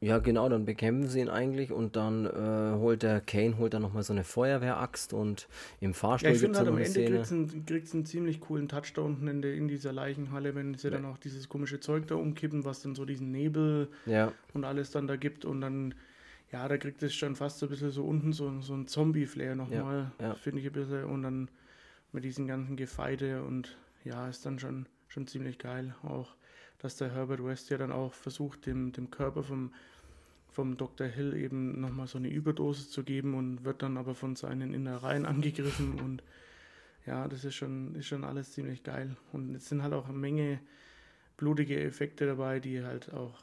[0.01, 3.83] Ja genau, dann bekämpfen sie ihn eigentlich und dann äh, holt der Kane holt dann
[3.83, 5.49] nochmal so eine Feuerwehraxt und
[5.81, 8.41] im Ja, Fahrstuhl ich gibt finde es halt am eine Ende kriegt es einen, ziemlich
[8.41, 11.79] coolen Touch da unten in, der, in dieser Leichenhalle, wenn sie dann auch dieses komische
[11.81, 15.61] Zeug da umkippen, was dann so diesen Nebel Ja, und alles dann da gibt und
[15.61, 15.95] dann,
[16.53, 19.55] ja, da kriegt es schon fast so ein bisschen so unten so, so ein Zombie-Flair
[19.55, 20.35] nochmal, ja.
[20.35, 21.05] finde ich ein bisschen.
[21.05, 21.49] Und dann
[22.13, 26.35] mit diesen ganzen Gefeite und ja, ist dann schon, schon ziemlich geil auch,
[26.79, 29.73] dass der Herbert West ja dann auch versucht, dem, dem Körper vom,
[30.51, 31.07] vom Dr.
[31.07, 35.27] Hill eben nochmal so eine Überdosis zu geben und wird dann aber von seinen Innereien
[35.27, 36.23] angegriffen und
[37.07, 40.19] ja, das ist schon, ist schon alles ziemlich geil und es sind halt auch eine
[40.19, 40.61] Menge
[41.37, 43.35] blutige Effekte dabei, die halt auch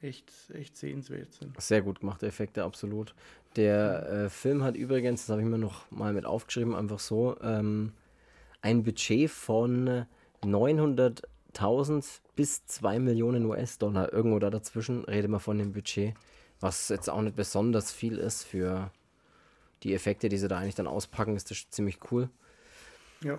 [0.00, 1.60] echt, echt sehenswert sind.
[1.60, 3.14] sehr gut gemachte Effekte, absolut.
[3.56, 7.36] Der äh, Film hat übrigens, das habe ich mir noch mal mit aufgeschrieben, einfach so,
[7.42, 7.92] ähm,
[8.62, 10.06] ein Budget von
[11.54, 14.12] 900.000 bis 2 Millionen US-Dollar.
[14.12, 16.14] Irgendwo da dazwischen rede mal von dem Budget,
[16.60, 18.90] was jetzt auch nicht besonders viel ist für
[19.82, 22.28] die Effekte, die sie da eigentlich dann auspacken, ist das ziemlich cool.
[23.22, 23.38] Ja,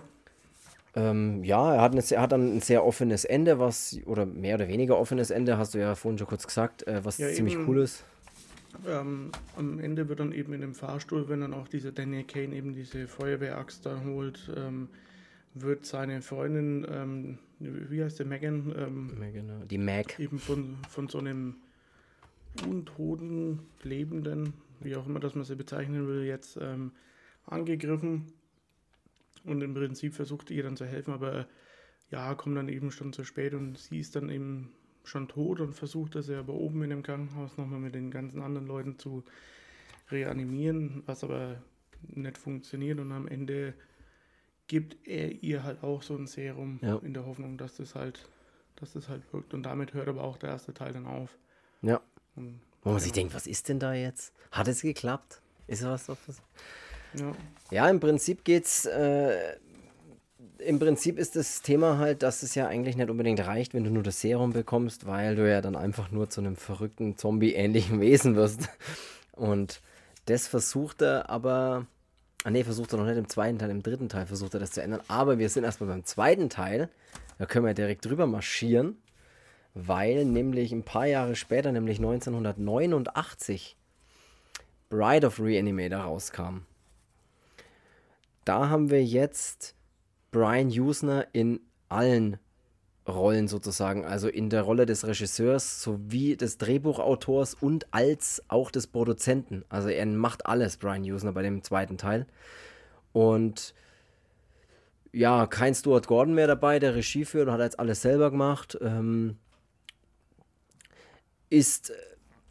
[0.94, 4.54] Ähm, ja, er hat, eine, er hat dann ein sehr offenes Ende, was, oder mehr
[4.54, 7.54] oder weniger offenes Ende, hast du ja vorhin schon kurz gesagt, äh, was Ja, ziemlich
[7.54, 7.68] eben.
[7.68, 8.04] cool ist.
[8.86, 12.54] ähm, am Ende wird dann eben in dem Fahrstuhl, wenn dann auch dieser Daniel Kane
[12.54, 14.88] eben diese Feuerwehraxt da holt, ähm,
[15.60, 19.64] wird seine Freundin, ähm, wie heißt der, Megan, ähm, genau.
[19.64, 20.18] Die Mac.
[20.18, 21.56] eben von, von so einem
[22.66, 26.92] untoten, lebenden, wie auch immer das man sie bezeichnen will, jetzt ähm,
[27.46, 28.26] angegriffen
[29.44, 31.46] und im Prinzip versucht ihr dann zu helfen, aber
[32.10, 34.72] ja, kommt dann eben schon zu spät und sie ist dann eben
[35.04, 38.42] schon tot und versucht das ja aber oben in dem Krankenhaus nochmal mit den ganzen
[38.42, 39.24] anderen Leuten zu
[40.10, 41.62] reanimieren, was aber
[42.02, 43.74] nicht funktioniert und am Ende
[44.68, 46.96] gibt er ihr halt auch so ein Serum Ja.
[47.02, 48.26] in der Hoffnung, dass das halt,
[48.76, 51.36] dass das halt wirkt und damit hört aber auch der erste Teil dann auf.
[51.82, 52.00] Ja.
[52.34, 54.32] Und, Wo man sich denkt, was ist denn da jetzt?
[54.52, 55.40] Hat es geklappt?
[55.66, 56.40] Ist was auf das?
[57.14, 57.32] Ja,
[57.70, 58.84] Ja, im Prinzip geht's.
[58.86, 59.56] Äh,
[60.58, 63.90] Im Prinzip ist das Thema halt, dass es ja eigentlich nicht unbedingt reicht, wenn du
[63.90, 68.36] nur das Serum bekommst, weil du ja dann einfach nur zu einem verrückten Zombie-ähnlichen Wesen
[68.36, 68.68] wirst.
[69.32, 69.80] Und
[70.26, 71.86] das versucht er aber.
[72.44, 74.70] Ah nee, versucht er noch nicht im zweiten Teil, im dritten Teil versucht er das
[74.70, 75.02] zu ändern.
[75.08, 76.88] Aber wir sind erstmal beim zweiten Teil.
[77.38, 78.96] Da können wir direkt drüber marschieren,
[79.74, 83.76] weil nämlich ein paar Jahre später, nämlich 1989,
[84.88, 86.60] Bride of Reanimator rauskam.
[88.44, 89.74] Da haben wir jetzt
[90.30, 92.38] Brian Usner in allen
[93.06, 98.86] Rollen sozusagen, also in der Rolle des Regisseurs sowie des Drehbuchautors und als auch des
[98.86, 99.64] Produzenten.
[99.68, 102.26] Also er macht alles, Brian Usner, bei dem zweiten Teil.
[103.12, 103.74] Und
[105.12, 108.76] ja, kein Stuart Gordon mehr dabei, der Regie führt, hat jetzt alles selber gemacht.
[108.82, 109.36] Ähm,
[111.48, 111.92] ist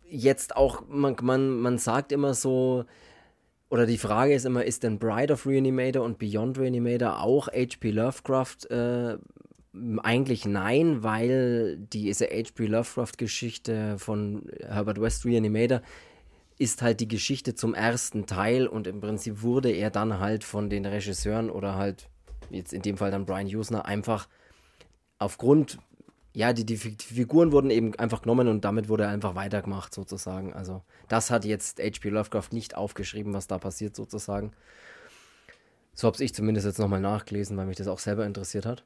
[0.10, 2.86] jetzt auch, man, man, man sagt immer so,
[3.70, 7.92] oder die Frage ist immer, ist denn Bride of Reanimator und Beyond Reanimator auch H.P.
[7.92, 8.70] Lovecraft?
[8.70, 9.18] Äh,
[10.04, 12.68] eigentlich nein, weil diese H.P.
[12.68, 15.82] Lovecraft-Geschichte von Herbert West Reanimator
[16.58, 20.70] ist halt die Geschichte zum ersten Teil und im Prinzip wurde er dann halt von
[20.70, 22.08] den Regisseuren oder halt
[22.50, 24.28] jetzt in dem Fall dann Brian Usner einfach
[25.20, 25.78] aufgrund
[26.34, 30.54] ja, die, die, Figuren wurden eben einfach genommen und damit wurde einfach weitergemacht, sozusagen.
[30.54, 32.10] Also, das hat jetzt H.P.
[32.10, 34.52] Lovecraft nicht aufgeschrieben, was da passiert, sozusagen.
[35.94, 38.84] So habe ich zumindest jetzt nochmal nachgelesen, weil mich das auch selber interessiert hat.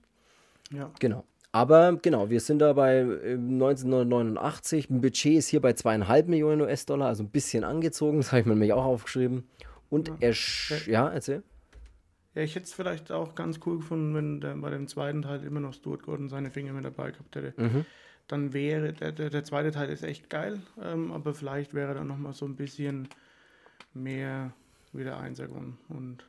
[0.72, 0.92] Ja.
[1.00, 1.24] Genau.
[1.52, 4.90] Aber genau, wir sind da bei 1989.
[4.90, 8.18] Ein Budget ist hier bei zweieinhalb Millionen US-Dollar, also ein bisschen angezogen.
[8.18, 9.48] Das habe ich mir nämlich auch aufgeschrieben.
[9.90, 10.16] Und ja.
[10.20, 10.36] er.
[10.86, 11.44] Ja, erzähl.
[12.36, 15.44] Ja, ich hätte es vielleicht auch ganz cool gefunden, wenn der, bei dem zweiten Teil
[15.44, 17.54] immer noch Stuart Gordon seine Finger mit dabei gehabt hätte.
[17.60, 17.86] Mhm.
[18.28, 22.34] Dann wäre, der, der, zweite Teil ist echt geil, ähm, aber vielleicht wäre da nochmal
[22.34, 23.10] so ein bisschen
[23.96, 24.54] mehr
[24.94, 25.78] wieder Einsergrund.
[25.90, 26.24] Und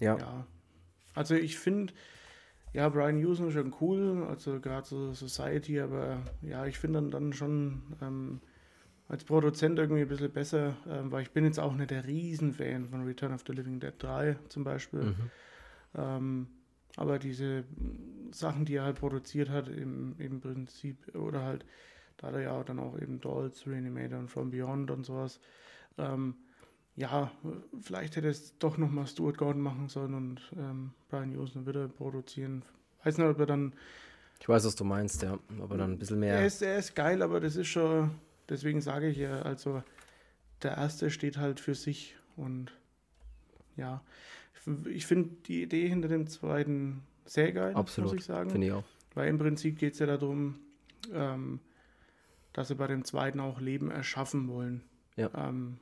[0.00, 0.16] ja.
[0.16, 0.46] ja.
[1.14, 1.92] Also ich finde,
[2.74, 7.10] ja, Brian Houston ist schon cool, also gerade so Society, aber ja, ich finde dann,
[7.12, 8.40] dann schon ähm,
[9.08, 12.88] als Produzent irgendwie ein bisschen besser, ähm, weil ich bin jetzt auch nicht der Riesenfan
[12.88, 15.02] von Return of the Living Dead 3 zum Beispiel.
[15.02, 15.30] Mhm.
[15.94, 16.46] Ähm,
[16.96, 17.62] aber diese
[18.32, 21.64] Sachen, die er halt produziert hat, im, im Prinzip, oder halt,
[22.16, 25.38] da hat er ja dann auch eben Dolls, Reanimator und From Beyond und sowas.
[25.96, 26.34] Ähm,
[26.96, 27.30] ja,
[27.80, 32.64] vielleicht hätte es doch nochmal Stuart Gordon machen sollen und ähm, Brian Houston wieder produzieren.
[33.02, 33.72] Weiß nicht, ob er dann.
[34.40, 35.38] Ich weiß, was du meinst, ja.
[35.60, 36.34] Aber dann ein bisschen mehr.
[36.36, 38.10] Er ist, er ist geil, aber das ist schon
[38.48, 39.82] deswegen sage ich ja, also
[40.62, 42.72] der erste steht halt für sich und
[43.76, 44.02] ja,
[44.86, 48.12] ich finde die Idee hinter dem zweiten sehr geil, Absolut.
[48.12, 48.50] muss ich sagen.
[48.50, 48.84] Finde ich auch.
[49.14, 50.56] Weil im Prinzip geht es ja darum,
[51.12, 51.60] ähm,
[52.52, 54.82] dass sie bei dem zweiten auch Leben erschaffen wollen.
[55.16, 55.30] Ja.
[55.34, 55.78] Ähm,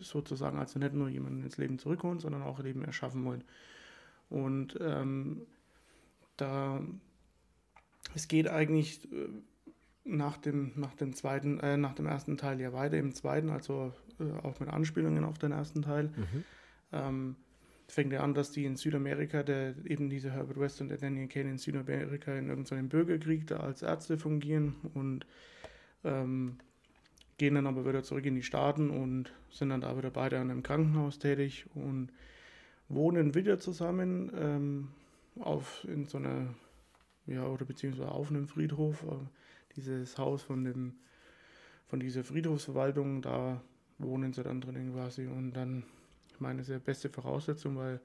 [0.00, 3.44] sozusagen, also nicht nur jemanden ins Leben zurückholen, sondern auch Leben erschaffen wollen.
[4.28, 5.42] Und ähm,
[6.36, 6.80] da
[8.14, 9.28] es geht eigentlich äh,
[10.04, 13.92] nach dem, nach dem zweiten, äh, nach dem ersten Teil ja weiter im zweiten, also
[14.20, 16.04] äh, auch mit Anspielungen auf den ersten Teil.
[16.04, 16.44] Mhm.
[16.92, 17.36] Ähm,
[17.88, 21.28] fängt er an, dass die in Südamerika, der eben diese Herbert West und der Daniel
[21.28, 25.26] Kane in Südamerika in irgendeinem Bürgerkrieg da als Ärzte fungieren und
[26.04, 26.56] ähm,
[27.38, 30.50] gehen dann aber wieder zurück in die Staaten und sind dann da wieder beide an
[30.50, 32.10] einem Krankenhaus tätig und
[32.88, 34.88] wohnen wieder zusammen ähm,
[35.40, 36.54] auf in so einer
[37.26, 39.02] ja oder beziehungsweise auf einem Friedhof.
[39.02, 39.26] Äh,
[39.76, 40.94] dieses Haus von dem,
[41.86, 43.60] von dieser Friedhofsverwaltung, da
[43.98, 45.26] wohnen sie dann drinnen quasi.
[45.26, 45.84] Und dann,
[46.32, 48.00] ich meine, das ist ja beste Voraussetzung, weil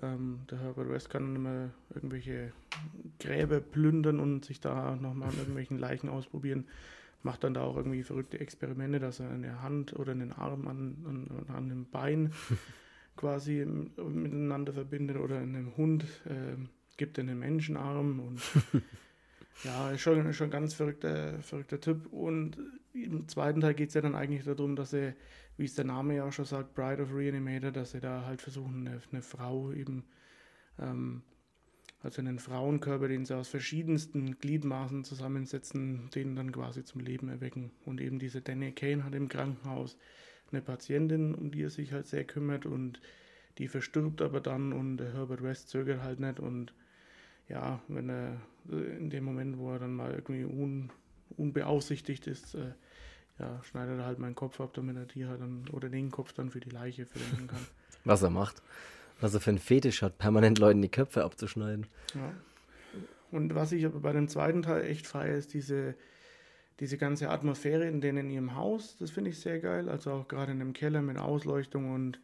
[0.00, 2.52] ähm, der Herbert West kann immer irgendwelche
[3.18, 6.66] Gräber plündern und sich da nochmal an irgendwelchen Leichen ausprobieren.
[7.22, 10.96] Macht dann da auch irgendwie verrückte Experimente, dass er eine Hand oder einen Arm an,
[11.06, 12.32] an, an einem Bein
[13.16, 16.56] quasi miteinander verbindet oder einem Hund äh,
[16.96, 18.40] gibt einen Menschenarm und
[19.64, 22.12] Ja, ist schon, schon ein ganz verrückter, verrückter Typ.
[22.12, 22.58] Und
[22.92, 25.14] im zweiten Teil geht es ja dann eigentlich darum, dass er,
[25.56, 28.42] wie es der Name ja auch schon sagt, Bride of Reanimator, dass sie da halt
[28.42, 30.04] versuchen, eine, eine Frau eben,
[30.78, 31.22] ähm,
[32.02, 37.70] also einen Frauenkörper, den sie aus verschiedensten Gliedmaßen zusammensetzen, den dann quasi zum Leben erwecken.
[37.84, 39.96] Und eben diese Danny Kane hat im Krankenhaus
[40.50, 43.00] eine Patientin, um die er sich halt sehr kümmert und
[43.58, 46.72] die verstirbt aber dann und Herbert West zögert halt nicht und
[47.48, 50.90] ja, wenn er äh, in dem Moment, wo er dann mal irgendwie un,
[51.36, 52.72] unbeaufsichtigt ist, äh,
[53.38, 56.32] ja, schneidet er halt meinen Kopf ab, damit er die halt dann, oder den Kopf
[56.32, 57.66] dann für die Leiche verwenden kann.
[58.04, 58.62] Was er macht.
[59.22, 61.86] Was er für einen Fetisch hat, permanent Leuten die Köpfe abzuschneiden.
[62.14, 62.32] Ja.
[63.30, 65.94] Und was ich aber bei dem zweiten Teil echt feiere, ist diese,
[66.80, 69.88] diese ganze Atmosphäre in denen in ihrem Haus, das finde ich sehr geil.
[69.88, 72.20] Also auch gerade in dem Keller mit Ausleuchtung und,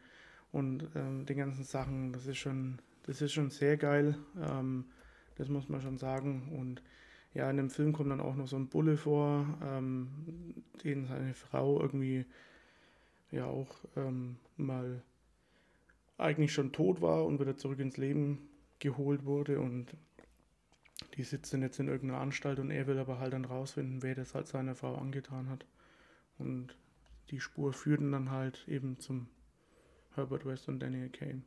[0.52, 4.16] und ähm, den ganzen Sachen, das ist schon, das ist schon sehr geil.
[4.42, 4.84] Ähm,
[5.36, 6.52] das muss man schon sagen.
[6.58, 6.82] Und
[7.32, 10.08] ja, in dem Film kommt dann auch noch so ein Bulle vor, ähm,
[10.84, 12.26] den seine Frau irgendwie
[13.30, 15.02] ja auch ähm, mal
[16.18, 18.48] eigentlich schon tot war und wieder zurück ins Leben
[18.80, 19.96] geholt wurde und
[21.16, 24.34] die sitzen jetzt in irgendeiner Anstalt und er will aber halt dann rausfinden, wer das
[24.34, 25.64] halt seiner Frau angetan hat.
[26.38, 26.76] Und
[27.30, 29.28] die Spur führt dann halt eben zum
[30.14, 31.42] Herbert West und Daniel Kane.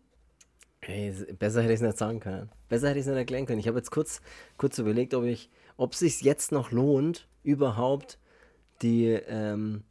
[0.83, 2.49] Hey, besser hätte ich es nicht sagen können.
[2.69, 3.59] Besser hätte ich es nicht erklären können.
[3.59, 4.21] Ich habe jetzt kurz,
[4.57, 8.19] kurz überlegt, ob ich, ob es sich jetzt noch lohnt, überhaupt
[8.81, 9.83] die ähm,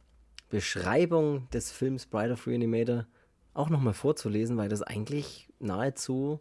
[0.49, 3.07] Beschreibung des Films Bride of Reanimator
[3.53, 6.39] auch nochmal vorzulesen, weil das eigentlich nahezu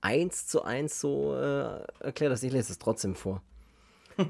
[0.00, 2.44] eins zu eins so äh, erklärt ist.
[2.44, 3.42] Ich lese es trotzdem vor.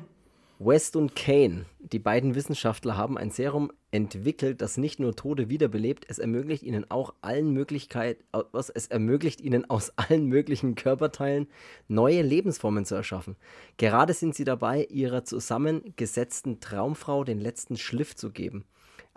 [0.61, 6.05] West und Kane, die beiden Wissenschaftler haben ein Serum entwickelt, das nicht nur Tote wiederbelebt,
[6.09, 8.19] es ermöglicht ihnen auch allen Möglichkeit,
[8.51, 11.47] was, es ermöglicht ihnen aus allen möglichen Körperteilen
[11.87, 13.37] neue Lebensformen zu erschaffen.
[13.77, 18.65] Gerade sind sie dabei, ihrer zusammengesetzten Traumfrau den letzten Schliff zu geben.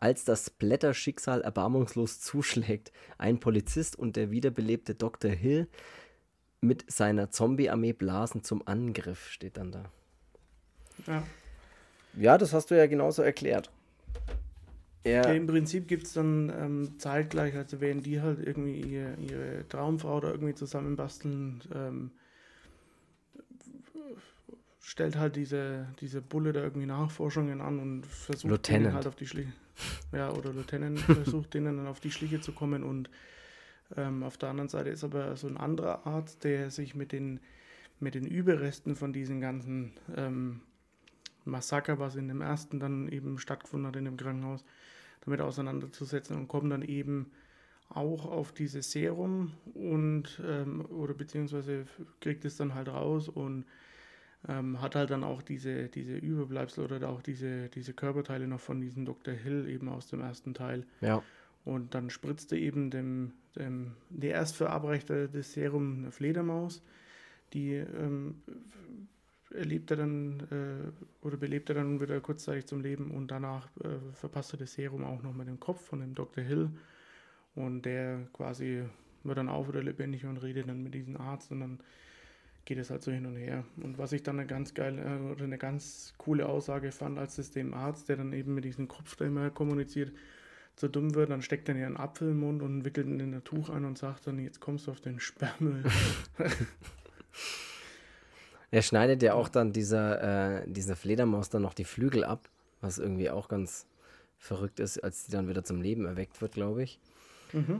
[0.02, 5.30] Als das Blätterschicksal erbarmungslos zuschlägt, ein Polizist und der wiederbelebte Dr.
[5.30, 5.68] Hill
[6.60, 9.86] mit seiner Zombie-Armee blasen zum Angriff, steht dann da.
[11.06, 11.24] Ja.
[12.18, 13.72] Ja, das hast du ja genauso erklärt.
[15.06, 15.12] Ja.
[15.12, 19.68] ja Im Prinzip gibt es dann ähm, zeitgleich, also während die halt irgendwie ihre, ihre
[19.70, 22.12] Traumfrau da irgendwie zusammenbasteln, ähm,
[24.82, 28.86] stellt halt diese, diese Bulle da irgendwie Nachforschungen an und versucht Lieutenant.
[28.86, 29.54] denen halt auf die Schliche.
[30.12, 33.10] Ja, oder Lieutenant versucht denen dann auf die Schliche zu kommen und
[33.96, 37.39] ähm, auf der anderen Seite ist aber so ein anderer Arzt, der sich mit den,
[38.00, 40.62] mit den Überresten von diesen ganzen ähm,
[41.46, 44.63] Massaker, was in dem ersten dann eben stattgefunden hat in dem Krankenhaus,
[45.22, 47.32] damit auseinanderzusetzen und kommen dann eben
[47.89, 51.86] auch auf dieses Serum und ähm, oder beziehungsweise
[52.20, 53.65] kriegt es dann halt raus und
[54.47, 58.82] ähm, hat halt dann auch diese, diese Überbleibsel oder auch diese, diese Körperteile noch von
[58.82, 59.34] diesem Dr.
[59.34, 60.86] Hill eben aus dem ersten Teil.
[61.01, 61.21] Ja.
[61.63, 66.82] Und dann spritzte eben dem, dem der Erstverabreichter des Serum eine Fledermaus,
[67.54, 68.41] die ähm,
[69.54, 74.13] erlebt er dann äh, oder belebt er dann wieder kurzzeitig zum Leben und danach äh,
[74.13, 76.43] verpasst er das Serum auch noch mit dem Kopf von dem Dr.
[76.43, 76.69] Hill
[77.54, 78.84] und der quasi
[79.23, 81.80] wird dann auch wieder lebendig und redet dann mit diesem Arzt und dann
[82.65, 83.63] geht es halt so hin und her.
[83.82, 87.38] Und was ich dann eine ganz geile äh, oder eine ganz coole Aussage fand, als
[87.38, 90.12] es dem Arzt, der dann eben mit diesem Kopf da immer kommuniziert,
[90.76, 93.34] so dumm wird, dann steckt er ihr einen Apfel im Mund und wickelt ihn in
[93.34, 95.84] ein Tuch ein und sagt dann, jetzt kommst du auf den Sperrmüll.
[98.71, 103.00] Er schneidet ja auch dann dieser, äh, dieser Fledermaus dann noch die Flügel ab, was
[103.00, 103.86] irgendwie auch ganz
[104.38, 107.00] verrückt ist, als die dann wieder zum Leben erweckt wird, glaube ich.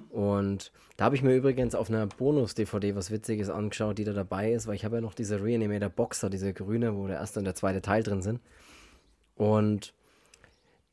[0.10, 4.52] Und da habe ich mir übrigens auf einer Bonus-DVD was Witziges angeschaut, die da dabei
[4.52, 7.46] ist, weil ich habe ja noch diese Reanimator Boxer, diese grüne, wo der erste und
[7.46, 8.40] der zweite Teil drin sind.
[9.36, 9.94] Und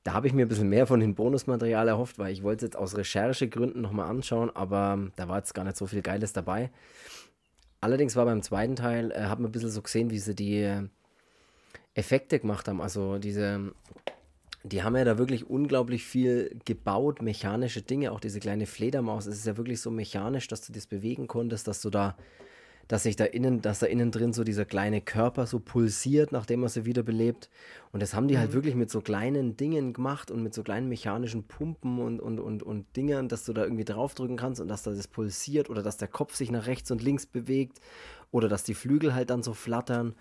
[0.05, 2.71] da habe ich mir ein bisschen mehr von dem Bonusmaterial erhofft, weil ich wollte es
[2.71, 6.71] jetzt aus Recherchegründen nochmal anschauen, aber da war jetzt gar nicht so viel Geiles dabei.
[7.81, 10.63] Allerdings war beim zweiten Teil, äh, hat man ein bisschen so gesehen, wie sie die
[10.63, 10.83] äh,
[11.95, 12.81] Effekte gemacht haben.
[12.81, 13.73] Also diese,
[14.73, 19.27] die haben ja da wirklich unglaublich viel gebaut, mechanische Dinge, auch diese kleine Fledermaus.
[19.27, 22.17] Es ist ja wirklich so mechanisch, dass du das bewegen konntest, dass du da
[22.89, 26.63] dass sich da innen, dass da innen drin so dieser kleine Körper so pulsiert, nachdem
[26.63, 27.51] er sie wiederbelebt.
[27.93, 28.55] Und das haben die halt mhm.
[28.55, 32.41] halt wirklich mit so kleinen Dingen gemacht und mit so kleinen mechanischen Pumpen und, und,
[32.41, 35.83] und, und Dingern, dass du da irgendwie draufdrücken kannst und dass da das pulsiert oder
[35.83, 37.79] dass der Kopf sich nach rechts und links bewegt
[38.31, 40.15] oder dass die Flügel halt dann so flattern.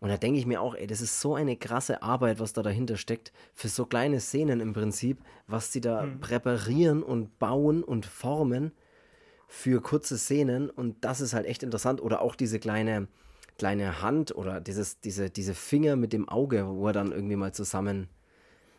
[0.00, 2.62] Und da denke ich mir auch, ey, das ist so eine krasse Arbeit, was da
[2.62, 6.20] dahinter steckt, für so kleine Szenen im Prinzip, was sie da mhm.
[6.20, 8.72] präparieren und bauen und formen
[9.46, 12.00] für kurze Szenen und das ist halt echt interessant.
[12.00, 13.08] Oder auch diese kleine,
[13.58, 17.52] kleine Hand oder dieses, diese, diese Finger mit dem Auge, wo er dann irgendwie mal
[17.52, 18.08] zusammen,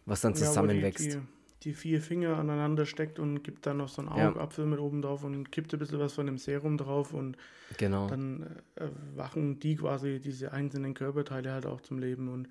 [0.05, 1.15] was dann zusammenwächst.
[1.15, 1.21] Ja,
[1.63, 4.69] die, vier Finger aneinander steckt und gibt dann noch so einen Augapfel ja.
[4.69, 7.37] mit oben drauf und kippt ein bisschen was von dem Serum drauf und
[7.77, 8.07] genau.
[8.07, 12.47] dann äh, wachen die quasi diese einzelnen Körperteile halt auch zum Leben und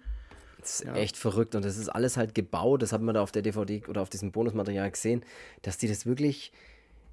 [0.60, 0.94] das ist ja.
[0.94, 3.82] echt verrückt und das ist alles halt gebaut, das hat man da auf der DVD
[3.88, 5.24] oder auf diesem Bonusmaterial gesehen,
[5.62, 6.52] dass die das wirklich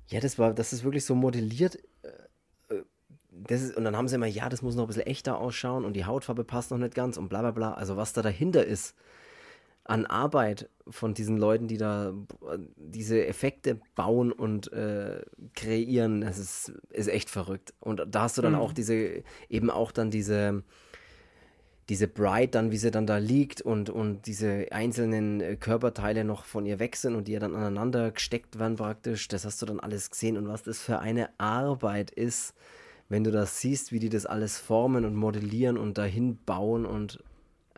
[0.09, 1.77] ja, das war, das ist wirklich so modelliert.
[2.01, 2.83] Äh, äh,
[3.31, 5.85] das ist, und dann haben sie immer, ja, das muss noch ein bisschen echter ausschauen
[5.85, 7.73] und die Hautfarbe passt noch nicht ganz und bla bla bla.
[7.73, 8.95] Also was da dahinter ist
[9.87, 12.13] an Arbeit von diesen Leuten, die da
[12.75, 15.21] diese Effekte bauen und äh,
[15.53, 17.73] kreieren, das ist, ist echt verrückt.
[17.79, 18.59] Und da hast du dann mhm.
[18.59, 20.63] auch diese, eben auch dann diese
[21.89, 26.43] diese Bride dann, wie sie dann da liegt und, und diese einzelnen äh, Körperteile noch
[26.43, 29.65] von ihr weg sind und die ja dann aneinander gesteckt werden praktisch, das hast du
[29.65, 32.53] dann alles gesehen und was das für eine Arbeit ist,
[33.09, 37.23] wenn du das siehst, wie die das alles formen und modellieren und dahin bauen und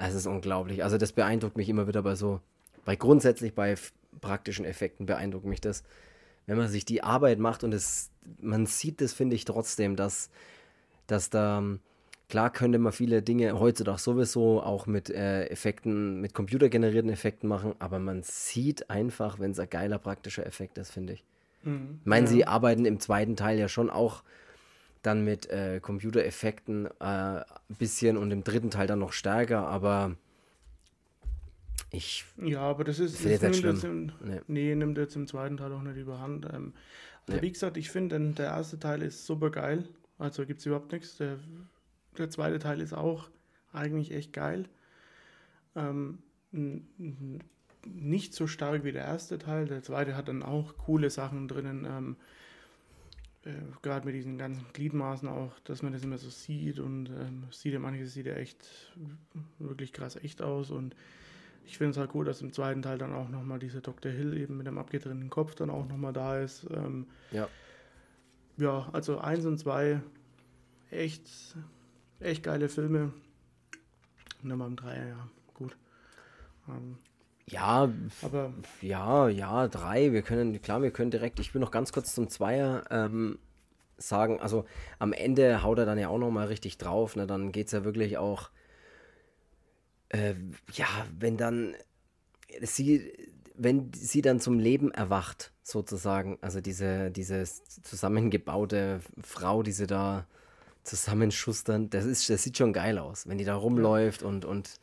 [0.08, 0.84] es ist unglaublich.
[0.84, 2.40] Also das beeindruckt mich immer wieder bei so,
[2.86, 3.76] bei grundsätzlich bei
[4.22, 5.84] praktischen Effekten beeindruckt mich das,
[6.46, 8.10] wenn man sich die Arbeit macht und es,
[8.42, 10.30] man sieht das, finde ich trotzdem, dass,
[11.08, 11.64] dass da
[12.30, 17.74] Klar könnte man viele Dinge heutzutage sowieso auch mit äh, Effekten, mit computergenerierten Effekten machen,
[17.80, 21.24] aber man sieht einfach, wenn es ein geiler praktischer Effekt ist, finde ich.
[21.64, 21.98] Mhm.
[22.02, 22.32] Ich meine, ja.
[22.32, 24.22] sie arbeiten im zweiten Teil ja schon auch
[25.02, 27.46] dann mit äh, Computereffekten äh, ein
[27.78, 30.16] bisschen und im dritten Teil dann noch stärker, aber
[31.92, 32.26] ich.
[32.38, 33.26] Ja, aber das ist.
[33.26, 34.42] Das nimmt jetzt im, nee.
[34.48, 34.76] nee.
[34.76, 36.46] nimmt jetzt im zweiten Teil auch nicht überhand.
[36.46, 36.74] Ähm,
[37.28, 37.42] also nee.
[37.42, 39.86] Wie gesagt, ich finde, der erste Teil ist super geil.
[40.18, 41.18] Also gibt es überhaupt nichts.
[41.18, 41.38] Der
[42.20, 43.30] der zweite Teil ist auch
[43.72, 44.66] eigentlich echt geil.
[45.76, 46.20] Ähm,
[47.86, 49.66] nicht so stark wie der erste Teil.
[49.66, 51.86] Der zweite hat dann auch coole Sachen drinnen.
[51.86, 52.16] Ähm,
[53.46, 57.44] äh, Gerade mit diesen ganzen Gliedmaßen auch, dass man das immer so sieht und ähm,
[57.52, 58.94] sieht ja manches sieht ja echt
[59.60, 60.96] wirklich krass echt aus und
[61.66, 64.12] ich finde es halt cool, dass im zweiten Teil dann auch nochmal dieser Dr.
[64.12, 66.66] Hill eben mit dem abgetrennten Kopf dann auch nochmal da ist.
[66.72, 67.48] Ähm, ja.
[68.58, 70.02] Ja, also eins und zwei
[70.90, 71.30] echt,
[72.20, 73.14] echt geile Filme.
[74.42, 75.78] Und dann beim Dreier, ja, gut.
[76.68, 76.98] Ähm,
[77.50, 77.92] ja,
[78.22, 80.14] aber ja, ja, drei.
[80.14, 83.40] Wir können, klar, wir können direkt, ich will noch ganz kurz zum Zweier ähm,
[83.98, 84.66] sagen, also
[85.00, 87.28] am Ende haut er dann ja auch nochmal richtig drauf, ne?
[87.28, 88.50] Dann geht es ja wirklich auch,
[90.10, 90.36] äh,
[90.74, 90.88] ja,
[91.18, 91.76] wenn dann
[92.62, 93.12] sie,
[93.56, 97.44] wenn sie dann zum Leben erwacht, sozusagen, also diese, diese
[97.84, 100.26] zusammengebaute Frau, die sie da
[100.84, 104.80] zusammenschustern, das ist, das sieht schon geil aus, wenn die da rumläuft und, und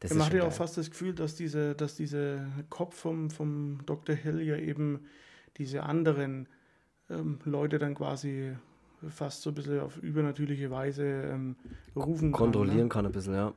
[0.00, 3.80] das Man hat ja auch fast das Gefühl, dass diese, dass diese Kopf vom, vom
[3.86, 4.14] Dr.
[4.14, 5.06] Hill ja eben
[5.56, 6.48] diese anderen
[7.08, 8.54] ähm, Leute dann quasi
[9.08, 11.56] fast so ein bisschen auf übernatürliche Weise ähm,
[11.94, 12.40] rufen kann.
[12.40, 12.88] Kontrollieren ne?
[12.88, 13.54] kann ein bisschen, ja.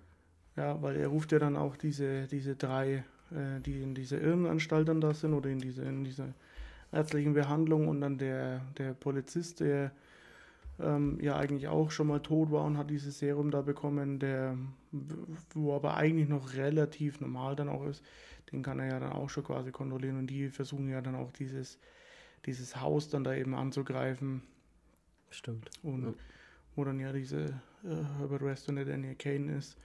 [0.56, 4.88] Ja, weil er ruft ja dann auch diese, diese drei, äh, die in dieser Irrenanstalt
[4.88, 6.34] dann da sind oder in dieser, in dieser
[6.92, 9.92] ärztlichen Behandlung und dann der, der Polizist, der
[10.82, 14.58] ähm, ja eigentlich auch schon mal tot war und hat dieses Serum da bekommen, der,
[15.54, 18.04] wo aber eigentlich noch relativ normal dann auch ist,
[18.52, 21.32] den kann er ja dann auch schon quasi kontrollieren und die versuchen ja dann auch
[21.32, 21.78] dieses,
[22.46, 24.42] dieses Haus dann da eben anzugreifen.
[25.30, 25.70] Stimmt.
[25.84, 26.14] Und ja.
[26.76, 29.78] wo dann ja diese äh, Herbert West und der Daniel Kane ist.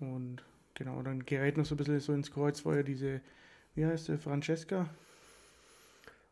[0.00, 0.42] Und
[0.74, 3.20] genau, dann gerät noch so ein bisschen so ins Kreuzfeuer diese,
[3.74, 4.88] wie heißt sie, Francesca,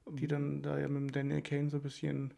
[0.07, 2.35] die dann da ja mit dem Daniel Kane so ein bisschen,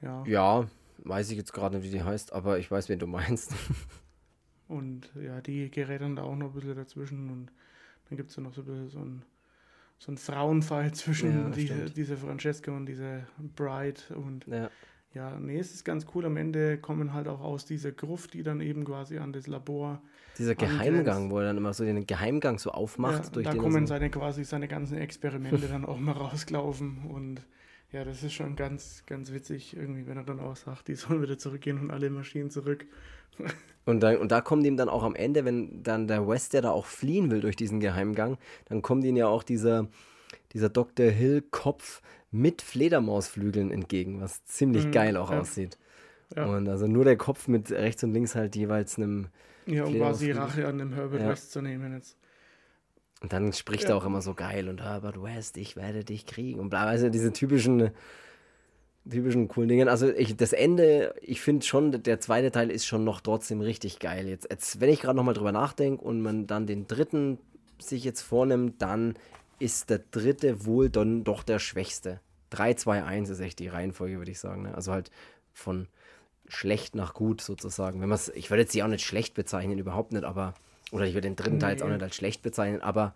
[0.00, 0.24] ja.
[0.26, 0.68] Ja,
[0.98, 3.54] weiß ich jetzt gerade nicht, wie die heißt, aber ich weiß, wen du meinst.
[4.68, 7.52] und ja, die gerät dann da auch noch ein bisschen dazwischen und
[8.08, 9.22] dann gibt es ja noch so ein bisschen so ein,
[9.98, 13.26] so ein Frauenfight zwischen ja, diese, dieser Francesca und dieser
[13.56, 14.70] Bride und ja.
[15.14, 16.26] ja, nee, es ist ganz cool.
[16.26, 20.02] Am Ende kommen halt auch aus dieser Gruft, die dann eben quasi an das Labor.
[20.38, 23.24] Dieser Geheimgang, wo er dann immer so den Geheimgang so aufmacht.
[23.24, 27.44] Ja, durch da kommen so seine quasi seine ganzen Experimente dann auch mal rausgelaufen und
[27.92, 31.22] ja, das ist schon ganz, ganz witzig, irgendwie, wenn er dann auch sagt, die sollen
[31.22, 32.86] wieder zurückgehen und alle Maschinen zurück.
[33.84, 36.62] Und, dann, und da kommt ihm dann auch am Ende, wenn dann der West, der
[36.62, 39.88] da auch fliehen will durch diesen Geheimgang, dann kommt ihm ja auch dieser,
[40.52, 41.06] dieser Dr.
[41.06, 45.40] Hill-Kopf mit Fledermausflügeln entgegen, was ziemlich mhm, geil auch ja.
[45.40, 45.78] aussieht.
[46.36, 46.44] Ja.
[46.46, 49.26] Und also nur der Kopf mit rechts und links halt jeweils einem.
[49.66, 51.28] Ja, um quasi Rache an dem Herbert ja.
[51.28, 52.16] West zu nehmen jetzt.
[53.22, 53.90] Und dann spricht ja.
[53.90, 57.08] er auch immer so geil und Herbert West, ich werde dich kriegen und bla, also
[57.08, 57.92] diese typischen,
[59.08, 59.88] typischen coolen Dinge.
[59.88, 64.00] Also ich, das Ende, ich finde schon, der zweite Teil ist schon noch trotzdem richtig
[64.00, 64.26] geil.
[64.26, 67.38] Jetzt, jetzt wenn ich gerade nochmal drüber nachdenke und man dann den dritten
[67.78, 69.14] sich jetzt vornimmt, dann
[69.60, 72.20] ist der dritte wohl dann doch der schwächste.
[72.50, 74.62] 3, 2, 1 ist echt die Reihenfolge, würde ich sagen.
[74.62, 74.74] Ne?
[74.74, 75.12] Also halt
[75.52, 75.86] von
[76.48, 78.00] schlecht nach gut sozusagen.
[78.00, 80.54] Wenn ich würde jetzt sie auch nicht schlecht bezeichnen, überhaupt nicht, aber
[80.92, 81.60] oder ich würde den dritten nee.
[81.60, 83.14] Teil jetzt auch nicht als schlecht bezeichnen, aber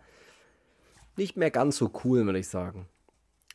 [1.16, 2.86] nicht mehr ganz so cool, würde ich sagen.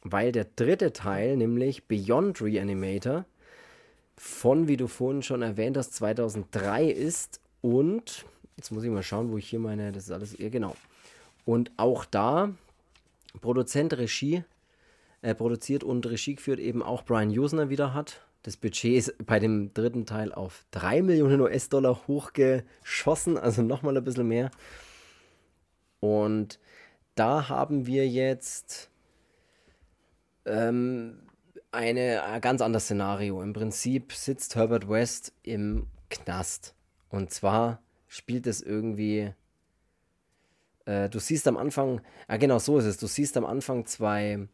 [0.03, 3.25] Weil der dritte Teil, nämlich Beyond Reanimator,
[4.15, 9.31] von, wie du vorhin schon erwähnt hast, 2003 ist und, jetzt muss ich mal schauen,
[9.31, 10.75] wo ich hier meine, das ist alles, ja genau.
[11.45, 12.53] Und auch da,
[13.41, 14.43] Produzent, Regie,
[15.21, 18.21] äh, produziert und Regie geführt eben auch Brian Usner wieder hat.
[18.43, 24.03] Das Budget ist bei dem dritten Teil auf 3 Millionen US-Dollar hochgeschossen, also nochmal ein
[24.03, 24.49] bisschen mehr.
[25.99, 26.59] Und
[27.13, 28.89] da haben wir jetzt
[30.45, 31.21] ähm,
[31.71, 33.43] eine, ein ganz anderes Szenario.
[33.43, 36.73] Im Prinzip sitzt Herbert West im Knast.
[37.09, 39.33] Und zwar spielt es irgendwie.
[40.85, 44.47] Äh, du siehst am Anfang, ja genau so ist es, du siehst am Anfang zwei,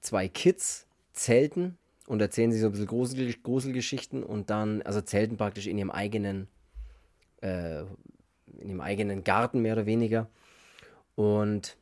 [0.00, 1.76] zwei Kids zelten
[2.06, 5.90] und erzählen sich so ein bisschen Grusel, Gruselgeschichten und dann, also zelten praktisch in ihrem
[5.90, 6.48] eigenen,
[7.40, 7.82] äh,
[8.58, 10.28] in ihrem eigenen Garten mehr oder weniger.
[11.14, 11.76] Und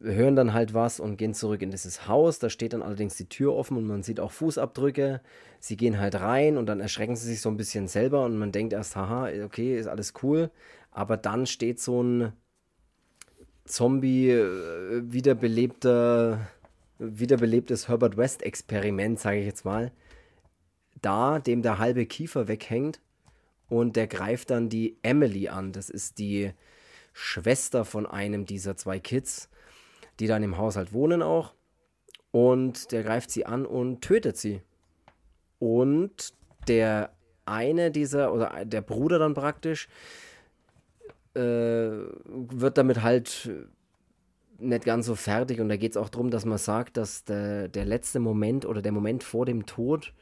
[0.00, 2.38] hören dann halt was und gehen zurück in dieses Haus.
[2.38, 5.20] Da steht dann allerdings die Tür offen und man sieht auch Fußabdrücke.
[5.58, 8.52] Sie gehen halt rein und dann erschrecken sie sich so ein bisschen selber und man
[8.52, 10.50] denkt erst, haha, okay, ist alles cool.
[10.90, 12.32] Aber dann steht so ein
[13.64, 16.48] Zombie, äh, wiederbelebter
[17.00, 19.90] wiederbelebtes Herbert West-Experiment, sage ich jetzt mal,
[21.00, 23.00] da, dem der halbe Kiefer weghängt
[23.68, 25.72] und der greift dann die Emily an.
[25.72, 26.52] Das ist die
[27.12, 29.48] Schwester von einem dieser zwei Kids,
[30.18, 31.54] die dann im Haushalt wohnen auch.
[32.32, 34.60] Und der greift sie an und tötet sie.
[35.58, 36.34] Und
[36.68, 37.12] der
[37.46, 39.88] eine dieser, oder der Bruder dann praktisch,
[41.34, 43.50] äh, wird damit halt
[44.60, 47.68] nicht ganz so fertig und da geht es auch darum, dass man sagt, dass der,
[47.68, 50.12] der letzte Moment oder der Moment vor dem Tod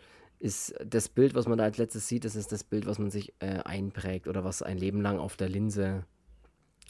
[0.40, 3.10] ist das Bild, was man da als letztes sieht, das ist das Bild, was man
[3.10, 6.04] sich äh, einprägt oder was ein Leben lang auf der Linse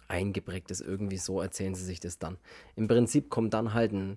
[0.06, 0.80] eingeprägt ist.
[0.80, 2.38] Irgendwie so erzählen sie sich das dann.
[2.76, 4.16] Im Prinzip kommt dann halt ein,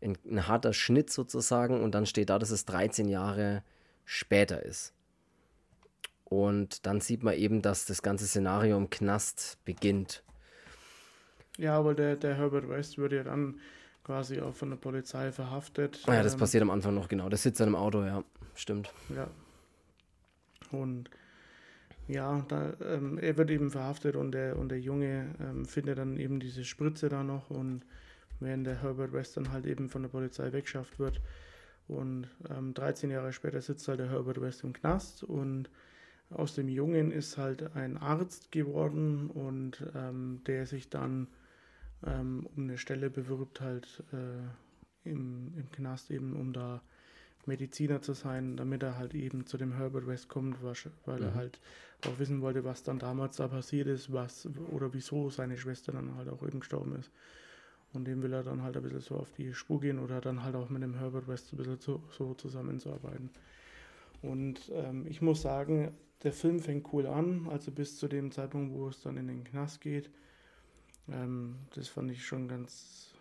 [0.00, 3.62] ein, ein harter Schnitt sozusagen und dann steht da, dass es 13 Jahre
[4.04, 4.94] später ist.
[6.24, 10.22] Und dann sieht man eben, dass das ganze Szenario im Knast beginnt.
[11.58, 13.60] Ja, aber der, der Herbert West würde ja dann
[14.04, 16.02] quasi auch von der Polizei verhaftet.
[16.06, 17.28] Ah ja, das ähm, passiert am Anfang noch, genau.
[17.28, 18.92] Der sitzt dann im Auto, ja, stimmt.
[19.14, 19.28] Ja.
[20.70, 21.10] Und
[22.06, 26.16] ja, da, ähm, er wird eben verhaftet und der, und der Junge ähm, findet dann
[26.16, 27.82] eben diese Spritze da noch und
[28.40, 31.20] während der Herbert West dann halt eben von der Polizei weggeschafft wird.
[31.86, 35.68] Und ähm, 13 Jahre später sitzt halt der Herbert West im Knast und
[36.30, 41.26] aus dem Jungen ist halt ein Arzt geworden und ähm, der sich dann
[42.06, 46.82] ähm, um eine Stelle bewirbt, halt äh, im, im Knast eben, um da
[47.46, 51.24] Mediziner zu sein, damit er halt eben zu dem Herbert West kommt, weil mhm.
[51.24, 51.60] er halt
[52.06, 56.14] auch wissen wollte, was dann damals da passiert ist, was oder wieso seine Schwester dann
[56.16, 57.10] halt auch eben gestorben ist.
[57.94, 60.44] Und dem will er dann halt ein bisschen so auf die Spur gehen oder dann
[60.44, 63.30] halt auch mit dem Herbert West ein bisschen so, so zusammenzuarbeiten.
[64.20, 65.92] Und ähm, ich muss sagen,
[66.22, 69.44] der Film fängt cool an, also bis zu dem Zeitpunkt, wo es dann in den
[69.44, 70.10] Knast geht.
[71.12, 73.14] Ähm, das fand ich schon ganz,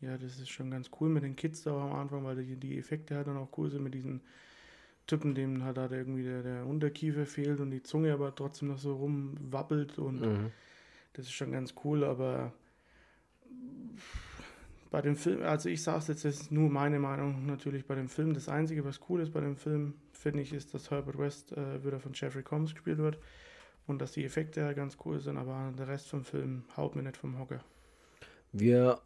[0.00, 2.78] ja, das ist schon ganz cool mit den Kids da am Anfang, weil die, die
[2.78, 4.20] Effekte halt dann auch cool sind mit diesen
[5.06, 8.78] Typen, dem halt, halt irgendwie der, der Unterkiefer fehlt und die Zunge aber trotzdem noch
[8.78, 10.50] so rumwabbelt und mhm.
[11.14, 12.52] das ist schon ganz cool, aber
[14.90, 17.94] bei dem Film, also ich sage es jetzt, das ist nur meine Meinung natürlich bei
[17.94, 21.18] dem Film, das Einzige, was cool ist bei dem Film, finde ich, ist, dass Herbert
[21.18, 23.18] West äh, wieder von Jeffrey Combs gespielt wird
[23.90, 27.16] und dass die Effekte ganz cool sind, aber der Rest vom Film haut mir nicht
[27.16, 27.60] vom Hocker.
[28.52, 29.00] Wir,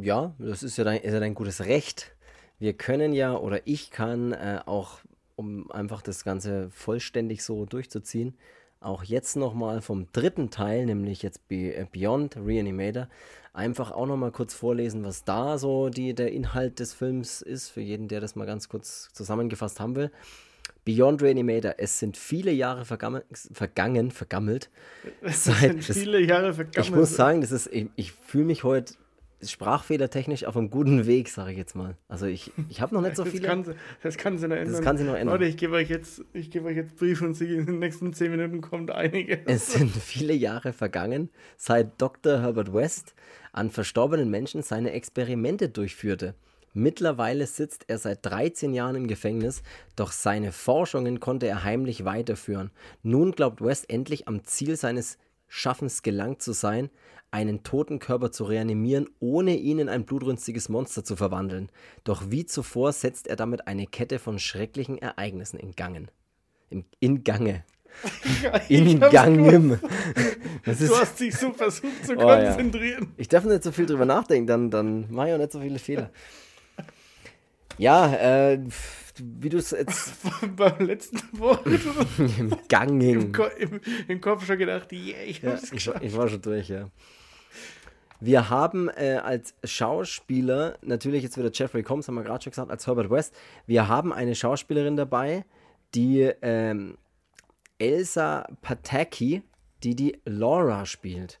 [0.00, 2.14] ja, das ist ja dein, ist ja dein gutes Recht.
[2.58, 5.00] Wir können ja, oder ich kann äh, auch,
[5.34, 8.36] um einfach das Ganze vollständig so durchzuziehen,
[8.80, 13.08] auch jetzt nochmal vom dritten Teil, nämlich jetzt äh, Beyond Reanimator,
[13.52, 17.80] einfach auch nochmal kurz vorlesen, was da so die, der Inhalt des Films ist, für
[17.80, 20.10] jeden, der das mal ganz kurz zusammengefasst haben will.
[20.86, 24.70] Beyond Reanimator, es sind viele Jahre vergangen, vergangen vergammelt.
[25.20, 26.86] Es sind viele Jahre vergammelt.
[26.86, 28.94] Ich muss sagen, das ist, ich, ich fühle mich heute
[29.42, 31.96] sprachfehlertechnisch auf einem guten Weg, sage ich jetzt mal.
[32.08, 33.40] Also ich, ich habe noch nicht so viele.
[33.40, 34.72] Das kann, sie, das kann sie noch ändern.
[34.74, 35.34] Das kann sie noch ändern.
[35.34, 38.12] Leute, ich gebe euch jetzt, ich gebe euch jetzt Brief und Sie in den nächsten
[38.12, 39.44] zehn Minuten kommt einige.
[39.46, 42.40] Es sind viele Jahre vergangen, seit Dr.
[42.42, 43.14] Herbert West
[43.52, 46.36] an verstorbenen Menschen seine Experimente durchführte.
[46.78, 49.62] Mittlerweile sitzt er seit 13 Jahren im Gefängnis,
[49.96, 52.70] doch seine Forschungen konnte er heimlich weiterführen.
[53.02, 55.16] Nun glaubt West endlich am Ziel seines
[55.48, 56.90] Schaffens gelangt zu sein,
[57.30, 61.70] einen toten Körper zu reanimieren, ohne ihn in ein blutrünstiges Monster zu verwandeln.
[62.04, 66.10] Doch wie zuvor setzt er damit eine Kette von schrecklichen Ereignissen in Gangen.
[66.68, 67.64] In, in Gange.
[68.68, 69.80] in Gangem.
[70.66, 73.04] du hast dich so versucht zu oh, konzentrieren.
[73.04, 73.14] Ja.
[73.16, 75.78] Ich darf nicht so viel drüber nachdenken, dann, dann mache ich auch nicht so viele
[75.78, 76.10] Fehler.
[77.78, 78.58] Ja, äh,
[79.18, 80.14] wie du es jetzt.
[80.56, 81.66] Beim letzten Wort.
[82.38, 83.20] Im Gang hing.
[83.20, 86.68] Im, Ko im, Im, Kopf schon gedacht, yeah, ich, ja, ich, ich war schon durch,
[86.68, 86.90] ja.
[88.18, 92.70] Wir haben äh, als Schauspieler, natürlich jetzt wieder Jeffrey Combs, haben wir gerade schon gesagt,
[92.70, 93.34] als Herbert West.
[93.66, 95.44] Wir haben eine Schauspielerin dabei,
[95.94, 96.96] die ähm,
[97.78, 99.42] Elsa Pataki,
[99.82, 101.40] die die Laura spielt.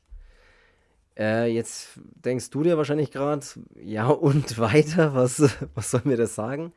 [1.18, 3.46] Äh, jetzt denkst du dir wahrscheinlich gerade,
[3.80, 5.42] ja und weiter, was,
[5.74, 6.72] was soll mir das sagen?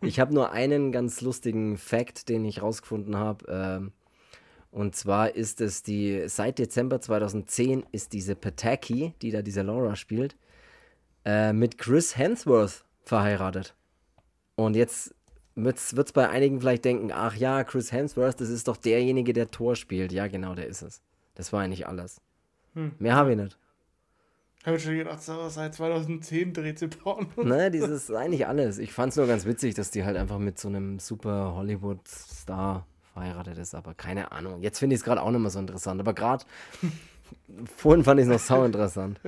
[0.00, 3.44] Ich habe nur einen ganz lustigen Fact, den ich rausgefunden habe.
[3.48, 3.92] Ähm,
[4.70, 9.96] und zwar ist es die, seit Dezember 2010 ist diese Pataki, die da diese Laura
[9.96, 10.36] spielt,
[11.24, 13.74] äh, mit Chris Hemsworth verheiratet.
[14.54, 15.14] Und jetzt
[15.54, 19.50] wird es bei einigen vielleicht denken, ach ja, Chris Hemsworth, das ist doch derjenige, der
[19.50, 20.12] Tor spielt.
[20.12, 21.02] Ja, genau, der ist es.
[21.34, 22.20] Das war eigentlich alles.
[22.74, 22.92] Hm.
[22.98, 23.58] Mehr habe ich nicht.
[24.64, 27.28] Habe ich schon gedacht, so, seit 2010 dreht sie Porno.
[27.36, 28.78] Nein, dieses ist eigentlich alles.
[28.78, 32.86] Ich fand es nur ganz witzig, dass die halt einfach mit so einem super Hollywood-Star
[33.12, 34.60] verheiratet ist, aber keine Ahnung.
[34.62, 36.44] Jetzt finde ich es gerade auch nicht mehr so interessant, aber gerade
[37.76, 39.20] vorhin fand ich es noch sau interessant.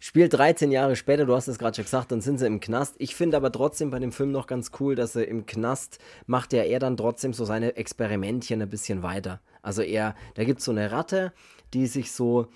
[0.00, 2.94] Spielt 13 Jahre später, du hast es gerade schon gesagt, dann sind sie im Knast.
[2.98, 6.52] Ich finde aber trotzdem bei dem Film noch ganz cool, dass er im Knast macht
[6.52, 9.40] ja er dann trotzdem so seine Experimentchen ein bisschen weiter.
[9.62, 11.32] Also er, da gibt es so eine Ratte,
[11.72, 12.48] die sich so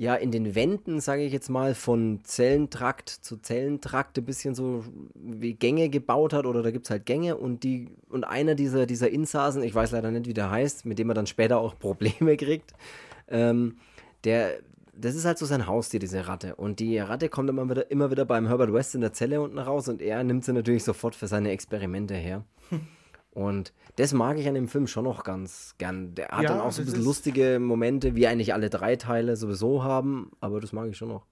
[0.00, 4.82] ja in den Wänden, sage ich jetzt mal, von Zellentrakt zu Zellentrakt ein bisschen so
[5.14, 8.86] wie Gänge gebaut hat oder da gibt es halt Gänge und die und einer dieser,
[8.86, 11.78] dieser Insassen, ich weiß leider nicht, wie der heißt, mit dem er dann später auch
[11.78, 12.72] Probleme kriegt,
[13.28, 13.76] ähm,
[14.24, 14.60] der,
[14.96, 16.54] das ist halt so sein Haustier, diese Ratte.
[16.54, 19.58] Und die Ratte kommt immer wieder, immer wieder beim Herbert West in der Zelle unten
[19.58, 22.42] raus und er nimmt sie natürlich sofort für seine Experimente her.
[23.32, 26.14] Und das mag ich an dem Film schon noch ganz gern.
[26.16, 29.36] Der hat Ja, dann auch so ein bisschen lustige Momente, wie eigentlich alle drei Teile
[29.36, 31.26] sowieso haben, aber das mag ich schon noch.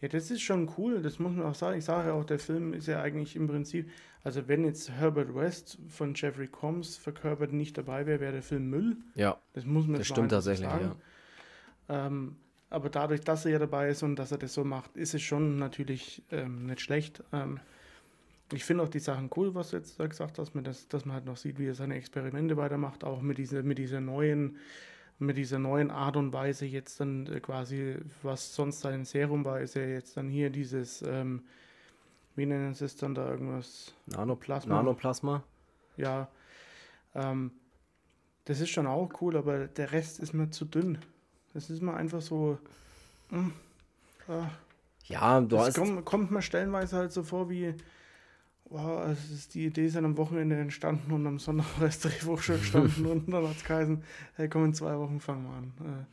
[0.00, 1.78] Ja, das ist schon cool, das muss man auch sagen.
[1.78, 3.90] Ich sage ja auch, der Film ist ja eigentlich im Prinzip,
[4.24, 8.70] also wenn jetzt Herbert West von Jeffrey Combs verkörpert nicht dabei wäre, wäre der Film
[8.70, 8.96] Müll.
[9.14, 10.78] Ja, Das muss man das stimmt tatsächlich, ja.
[10.78, 10.92] sagen.
[11.90, 12.36] Ähm,
[12.70, 15.20] aber dadurch, dass er ja dabei ist und dass er das so macht, ist es
[15.20, 17.22] schon natürlich ähm, nicht schlecht.
[17.32, 17.60] Ähm,
[18.52, 21.14] ich finde auch die Sachen cool, was du jetzt da gesagt hast, das, dass man
[21.14, 24.56] halt noch sieht, wie er seine Experimente weitermacht, auch mit dieser, mit dieser neuen,
[25.18, 29.60] mit dieser neuen Art und Weise jetzt dann äh, quasi, was sonst sein Serum war,
[29.60, 31.42] ist ja jetzt dann hier dieses, ähm,
[32.36, 33.94] wie nennen sie es dann da irgendwas?
[34.06, 34.36] Nanoplasma.
[34.36, 34.74] Plasma.
[34.76, 35.44] Nanoplasma.
[35.96, 36.28] Ja,
[37.14, 37.52] ähm,
[38.46, 40.98] das ist schon auch cool, aber der Rest ist mir zu dünn.
[41.52, 42.58] Das ist mir einfach so.
[43.30, 43.50] mm,
[44.28, 44.50] ah,
[45.04, 45.74] Ja, du das hast.
[45.74, 47.74] kommt, kommt mir stellenweise halt so vor wie.
[48.70, 52.40] Wow, es ist, die Idee ist am Wochenende entstanden und am Sonntag war das Drehbuch
[52.40, 54.02] schon gestanden und dann hat es geheißen,
[54.36, 55.72] hey, komm, in zwei Wochen fangen wir an.
[55.80, 56.04] Äh,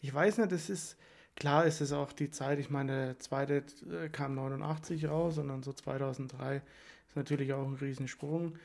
[0.00, 0.96] ich weiß nicht, das ist,
[1.34, 5.48] klar ist es auch die Zeit, ich meine, der zweite äh, kam 89 raus und
[5.48, 6.62] dann so 2003
[7.08, 8.56] ist natürlich auch ein Riesensprung.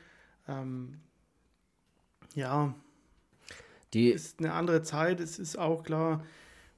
[0.48, 1.00] Ähm,
[2.34, 2.74] ja,
[3.94, 6.24] Die, ist eine andere Zeit, es ist auch klar.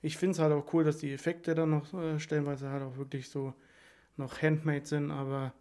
[0.03, 2.96] Ich finde es halt auch cool, dass die Effekte dann noch äh, stellenweise halt auch
[2.96, 3.55] wirklich so
[4.16, 5.53] noch handmade sind, aber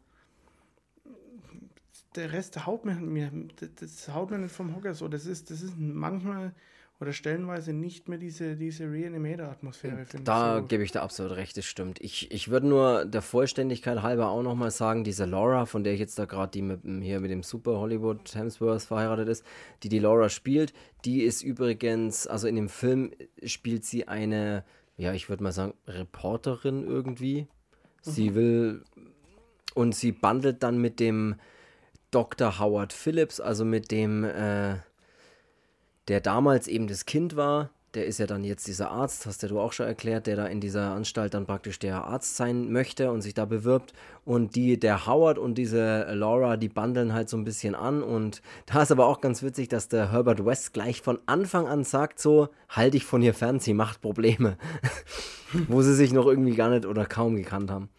[2.17, 3.31] der Rest haut mir, mir
[3.79, 5.07] das, haut mir nicht vom Hocker so.
[5.07, 6.53] Das ist, das ist manchmal
[6.99, 10.61] oder stellenweise nicht mehr diese, diese Reanimator-Atmosphäre, Da ich.
[10.63, 10.67] So.
[10.67, 12.01] gebe ich dir absolut recht, das stimmt.
[12.01, 15.99] Ich, ich würde nur der Vollständigkeit halber auch nochmal sagen, diese Laura, von der ich
[15.99, 19.45] jetzt da gerade, die mit, hier mit dem Super Hollywood Hemsworth verheiratet ist,
[19.83, 20.73] die die Laura spielt,
[21.05, 23.11] die ist übrigens, also in dem Film
[23.45, 24.63] spielt sie eine,
[24.97, 27.47] ja, ich würde mal sagen, Reporterin irgendwie.
[28.01, 28.83] Sie will
[29.75, 31.35] und sie bandelt dann mit dem
[32.11, 32.59] Dr.
[32.59, 34.75] Howard Phillips, also mit dem, äh,
[36.07, 39.49] der damals eben das Kind war, der ist ja dann jetzt dieser Arzt, hast ja
[39.49, 43.11] du auch schon erklärt, der da in dieser Anstalt dann praktisch der Arzt sein möchte
[43.11, 43.93] und sich da bewirbt.
[44.23, 48.03] Und die, der Howard und diese Laura, die bandeln halt so ein bisschen an.
[48.03, 51.83] Und da ist aber auch ganz witzig, dass der Herbert West gleich von Anfang an
[51.83, 54.57] sagt: so, halt dich von ihr fern, sie macht Probleme.
[55.67, 57.89] Wo sie sich noch irgendwie gar nicht oder kaum gekannt haben.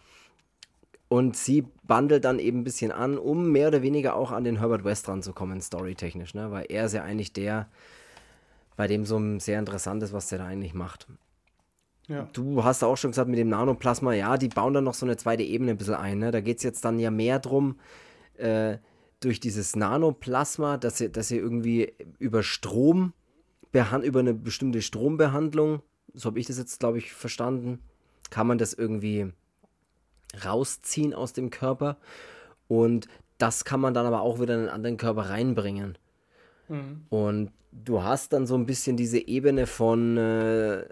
[1.08, 4.58] Und sie bandelt dann eben ein bisschen an, um mehr oder weniger auch an den
[4.58, 6.50] Herbert West ranzukommen, storytechnisch, ne?
[6.50, 7.68] Weil er ist ja eigentlich der,
[8.76, 11.06] bei dem so ein sehr interessant ist, was der da eigentlich macht.
[12.08, 12.28] Ja.
[12.32, 15.16] Du hast auch schon gesagt, mit dem Nanoplasma, ja, die bauen dann noch so eine
[15.16, 16.18] zweite Ebene ein bisschen ein.
[16.18, 16.30] Ne?
[16.30, 17.78] Da geht es jetzt dann ja mehr drum,
[18.36, 18.78] äh,
[19.20, 23.12] durch dieses Nanoplasma, dass sie, dass sie irgendwie über Strom,
[23.72, 25.82] über eine bestimmte Strombehandlung,
[26.14, 27.80] so habe ich das jetzt, glaube ich, verstanden,
[28.30, 29.32] kann man das irgendwie
[30.44, 31.96] rausziehen aus dem Körper.
[32.68, 33.08] Und
[33.38, 35.96] das kann man dann aber auch wieder in einen anderen Körper reinbringen.
[36.68, 37.04] Mhm.
[37.08, 40.84] Und du hast dann so ein bisschen diese Ebene von äh,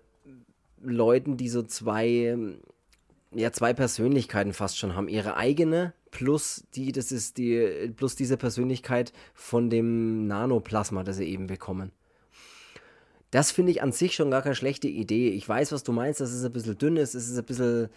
[0.83, 2.59] Leuten, die so zwei, ähm,
[3.35, 5.09] ja, zwei Persönlichkeiten fast schon haben.
[5.09, 11.27] Ihre eigene plus die, das ist die, plus diese Persönlichkeit von dem Nanoplasma, das sie
[11.27, 11.93] eben bekommen.
[13.31, 15.31] Das finde ich an sich schon gar keine schlechte Idee.
[15.31, 17.91] Ich weiß, was du meinst, dass es ein bisschen dünn ist, es ist ein bisschen.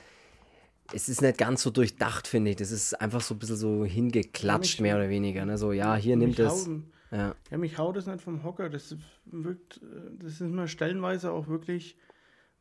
[0.94, 2.58] Es ist nicht ganz so durchdacht, finde ich.
[2.58, 5.46] Das ist einfach so ein bisschen so hingeklatscht, mich- mehr oder weniger.
[5.46, 5.58] Ne?
[5.58, 6.70] So, ja, hier nimmt es.
[7.12, 7.36] Ja.
[7.50, 8.70] Ja, mich haut es nicht vom Hocker.
[8.70, 11.98] Das wirkt, äh, das ist mir stellenweise auch wirklich,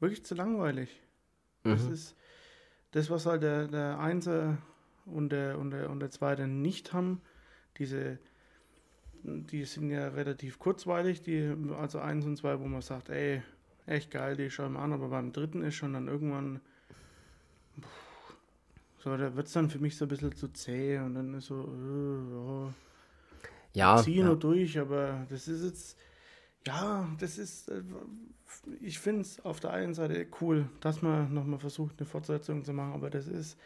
[0.01, 1.03] wirklich zu langweilig.
[1.65, 1.93] Das Mhm.
[1.93, 2.17] ist
[2.93, 4.59] das, was halt der, der Einser
[5.05, 7.21] und der, und, der, und der Zweite nicht haben.
[7.79, 8.19] Diese,
[9.23, 13.43] die sind ja relativ kurzweilig, die, also eins und zwei, wo man sagt, ey,
[13.87, 16.61] echt geil, die schauen wir an, aber beim dritten ist schon dann irgendwann,
[17.81, 17.89] pff,
[18.99, 21.47] so, da wird es dann für mich so ein bisschen zu zäh und dann ist
[21.47, 22.67] so, äh,
[23.79, 24.25] ja Ja, zieh ja.
[24.27, 25.99] nur durch, aber das ist jetzt,
[26.67, 27.83] ja, das ist, äh,
[28.81, 32.73] ich finde es auf der einen Seite cool, dass man nochmal versucht, eine Fortsetzung zu
[32.73, 33.57] machen, aber das ist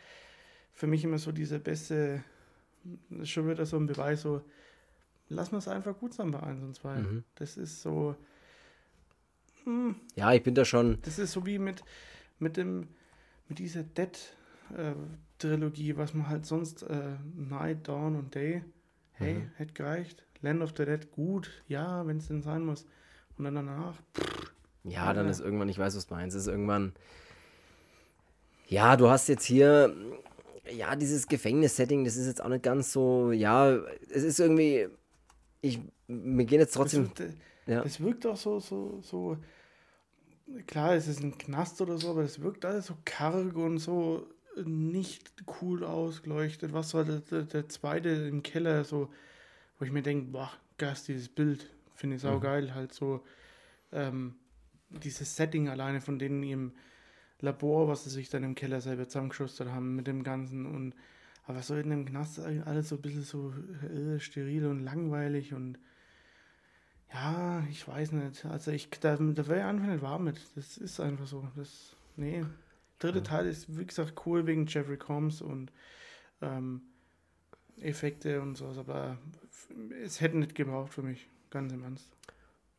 [0.74, 2.22] für mich immer so diese beste,
[3.10, 4.42] das ist schon wieder so ein Beweis, so,
[5.28, 6.98] lassen wir es einfach gut sein bei 1 und 2.
[6.98, 7.24] Mhm.
[7.36, 8.16] Das ist so,
[9.64, 10.98] hm, ja, ich bin da schon.
[11.02, 11.82] das ist so wie mit,
[12.38, 12.88] mit dem,
[13.48, 13.82] mit dieser
[14.76, 18.62] Dead-Trilogie, was man halt sonst, äh, Night, Dawn und Day,
[19.12, 19.50] hey, Mhm.
[19.56, 20.24] hätte gereicht.
[20.40, 22.86] Land of the Dead, gut, ja, wenn es denn sein muss.
[23.38, 23.96] Und dann danach,
[24.84, 25.30] Ja, dann Ja.
[25.30, 26.92] ist irgendwann, ich weiß, was du meinst, ist irgendwann.
[28.66, 29.94] Ja, du hast jetzt hier.
[30.72, 33.30] Ja, dieses Gefängnissetting, das ist jetzt auch nicht ganz so.
[33.32, 33.76] Ja,
[34.10, 34.88] es ist irgendwie.
[35.60, 37.04] Ich, wir gehen jetzt das, trotzdem.
[37.04, 37.32] wirkt, äh,
[37.66, 37.82] Ja.
[37.82, 39.36] das wirkt auch so, so, so,
[40.66, 44.26] klar, es ist ein Knast oder so, aber es wirkt alles so karg und so
[44.64, 46.72] nicht cool ausgeleuchtet.
[46.72, 49.10] Was war der, der, zweite im Keller, so,
[49.78, 52.74] wo ich mir denke, boah, Gas, dieses Bild, finde ich saugeil, mhm.
[52.74, 53.22] halt so,
[53.92, 54.34] ähm,
[54.88, 56.72] dieses Setting alleine von denen im
[57.40, 60.94] Labor, was sie sich dann im Keller selber zusammengeschustert haben mit dem Ganzen und
[61.44, 65.76] aber so in dem Knast alles so ein bisschen so äh, steril und langweilig und
[67.12, 68.44] ja, ich weiß nicht.
[68.46, 70.40] Also ich, da, da wäre ich einfach nicht warm mit.
[70.54, 71.46] Das ist einfach so.
[71.56, 72.44] Das, nee.
[73.02, 73.24] Dritte ja.
[73.24, 75.72] Teil ist, wie gesagt, cool wegen Jeffrey Combs und
[76.40, 76.82] ähm,
[77.80, 79.18] Effekte und sowas, aber
[80.04, 82.06] es hätte nicht gebraucht für mich, ganz im Ernst.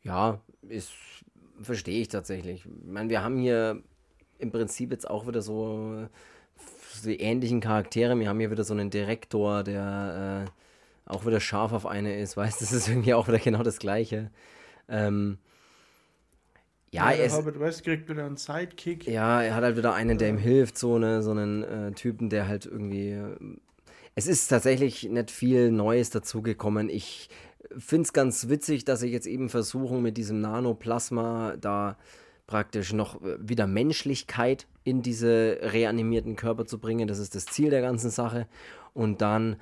[0.02, 0.92] Ja, ist,
[1.60, 2.64] verstehe ich tatsächlich.
[2.64, 3.82] Ich meine, wir haben hier
[4.38, 6.08] im Prinzip jetzt auch wieder so,
[6.92, 8.18] so die ähnlichen Charaktere.
[8.18, 12.36] Wir haben hier wieder so einen Direktor, der äh, auch wieder scharf auf eine ist.
[12.36, 14.30] Weißt das ist irgendwie auch wieder genau das Gleiche.
[14.88, 15.38] Ähm,
[16.94, 19.06] ja, ja es, Robert West kriegt wieder einen Sidekick.
[19.06, 22.30] Ja, er hat halt wieder einen, der ihm hilft, so, eine, so einen äh, Typen,
[22.30, 23.10] der halt irgendwie.
[23.10, 23.36] Äh,
[24.14, 26.88] es ist tatsächlich nicht viel Neues dazugekommen.
[26.88, 27.28] Ich
[27.76, 31.96] finde es ganz witzig, dass sie jetzt eben versuchen, mit diesem Nanoplasma da
[32.46, 37.08] praktisch noch äh, wieder Menschlichkeit in diese reanimierten Körper zu bringen.
[37.08, 38.46] Das ist das Ziel der ganzen Sache.
[38.92, 39.56] Und dann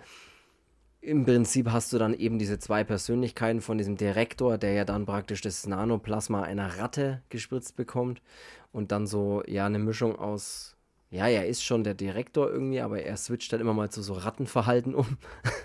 [1.02, 5.04] im Prinzip hast du dann eben diese zwei Persönlichkeiten von diesem Direktor, der ja dann
[5.04, 8.22] praktisch das Nanoplasma einer Ratte gespritzt bekommt.
[8.70, 10.76] Und dann so, ja, eine Mischung aus,
[11.10, 14.14] ja, er ist schon der Direktor irgendwie, aber er switcht dann immer mal zu so
[14.14, 15.18] Rattenverhalten um.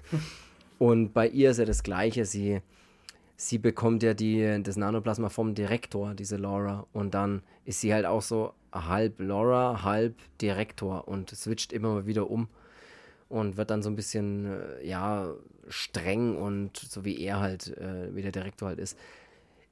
[0.80, 2.26] Und bei ihr ist ja das Gleiche.
[2.26, 2.62] Sie
[3.38, 6.88] sie bekommt ja die, das Nanoplasma vom Direktor, diese Laura.
[6.92, 12.06] Und dann ist sie halt auch so halb Laura, halb Direktor und switcht immer mal
[12.08, 12.50] wieder um
[13.30, 15.34] und wird dann so ein bisschen, äh, ja,
[15.67, 18.97] streng und so wie er halt, äh, wie der Direktor halt ist.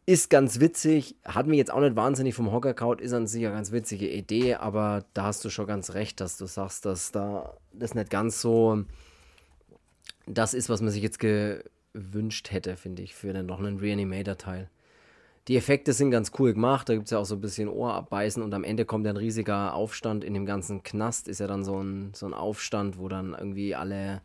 [0.07, 3.45] Ist ganz witzig, hat mir jetzt auch nicht wahnsinnig vom Hocker kaut, ist an sich
[3.45, 7.11] eine ganz witzige Idee, aber da hast du schon ganz recht, dass du sagst, dass
[7.11, 8.85] da das nicht ganz so
[10.27, 13.79] das ist, was man sich jetzt ge gewünscht hätte, finde ich, für den, noch einen
[13.79, 14.69] Reanimator-Teil.
[15.47, 17.93] Die Effekte sind ganz cool gemacht, da gibt es ja auch so ein bisschen Ohr
[17.93, 21.63] abbeißen und am Ende kommt ein riesiger Aufstand in dem ganzen Knast, ist ja dann
[21.63, 24.21] so ein, so ein Aufstand, wo dann irgendwie alle,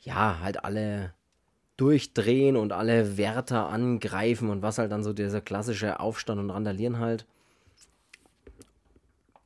[0.00, 1.14] ja, halt alle
[1.76, 6.98] durchdrehen und alle Wärter angreifen und was halt dann so dieser klassische Aufstand und Randalieren
[6.98, 7.24] halt.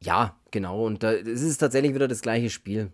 [0.00, 2.90] Ja, genau, und es ist tatsächlich wieder das gleiche Spiel.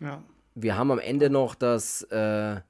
[0.00, 0.22] Ja
[0.62, 2.60] wir haben am Ende noch das, äh,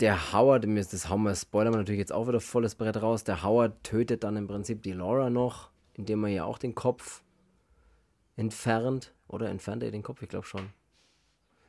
[0.00, 3.24] der Howard, das hauen wir, spoilern wir natürlich jetzt auch wieder volles Brett raus.
[3.24, 7.22] Der Howard tötet dann im Prinzip die Laura noch, indem er ja auch den Kopf
[8.36, 9.14] entfernt.
[9.28, 10.22] Oder entfernt er den Kopf?
[10.22, 10.70] Ich glaube schon.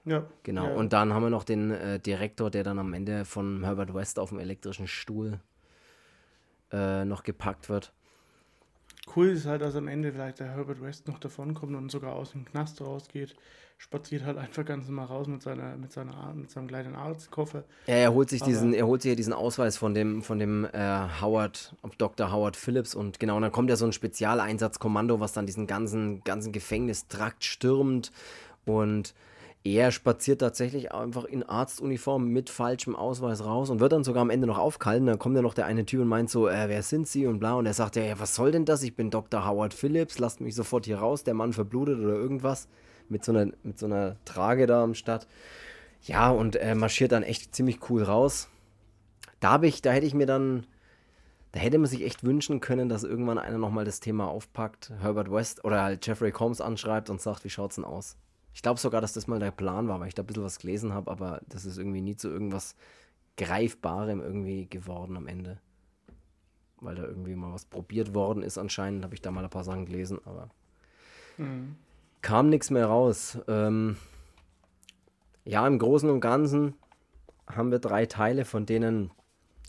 [0.06, 0.26] Ja.
[0.44, 0.68] Genau.
[0.68, 0.76] Ja.
[0.76, 4.20] Und dann haben wir noch den äh, Direktor, der dann am Ende von Herbert West
[4.20, 5.40] auf dem elektrischen Stuhl
[6.72, 7.94] äh, noch gepackt wird.
[9.14, 12.32] Cool ist halt, dass am Ende vielleicht der Herbert West noch davonkommt und sogar aus
[12.32, 13.36] dem Knast rausgeht
[13.78, 17.64] spaziert halt einfach ganz normal raus mit seiner, mit seiner, mit seinem kleinen Arztkoffer.
[17.88, 20.40] Ja, er holt sich Aber diesen, er holt sich ja diesen Ausweis von dem, von
[20.40, 22.32] dem äh, Howard, Dr.
[22.32, 26.24] Howard Phillips und genau, und dann kommt ja so ein Spezialeinsatzkommando, was dann diesen ganzen,
[26.24, 28.12] ganzen Gefängnistrakt stürmt
[28.66, 29.14] und
[29.66, 34.30] er spaziert tatsächlich einfach in Arztuniform mit falschem Ausweis raus und wird dann sogar am
[34.30, 35.08] Ende noch aufgehalten.
[35.08, 37.40] Dann kommt ja noch der eine Typ und meint so, äh, wer sind Sie und
[37.40, 37.56] bla.
[37.56, 38.84] Und er sagt ja, was soll denn das?
[38.84, 39.44] Ich bin Dr.
[39.48, 42.68] Howard Phillips, lasst mich sofort hier raus, der Mann verblutet oder irgendwas
[43.10, 45.28] mit so einer, mit so einer Trage da am Start.
[46.04, 48.50] Ja, und er marschiert dann echt ziemlich cool raus.
[49.40, 50.68] Da habe ich, da hätte ich mir dann,
[51.54, 55.32] da hätte man sich echt wünschen können, dass irgendwann einer nochmal das Thema aufpackt, Herbert
[55.32, 58.16] West oder halt Jeffrey Combs anschreibt und sagt, wie schaut's denn aus?
[58.56, 60.58] Ich glaube sogar, dass das mal der Plan war, weil ich da ein bisschen was
[60.58, 62.76] gelesen habe, aber das ist irgendwie nie zu irgendwas
[63.38, 65.60] Greifbarem irgendwie geworden am Ende.
[66.82, 69.64] Weil da irgendwie mal was probiert worden ist anscheinend, habe ich da mal ein paar
[69.64, 70.50] Sachen gelesen, aber
[71.38, 71.76] mhm
[72.26, 73.38] kam nichts mehr raus.
[73.48, 73.98] Ähm,
[75.44, 76.74] ja, im Großen und Ganzen
[77.46, 79.12] haben wir drei Teile, von denen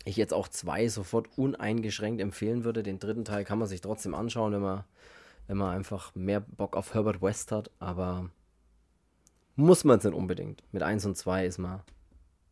[0.07, 2.83] ich jetzt auch zwei sofort uneingeschränkt empfehlen würde.
[2.83, 4.85] Den dritten Teil kann man sich trotzdem anschauen, wenn man,
[5.49, 8.31] wenn man einfach mehr Bock auf Herbert West hat, aber
[9.57, 10.63] muss man es nicht unbedingt.
[10.73, 11.81] Mit 1 und 2 ist man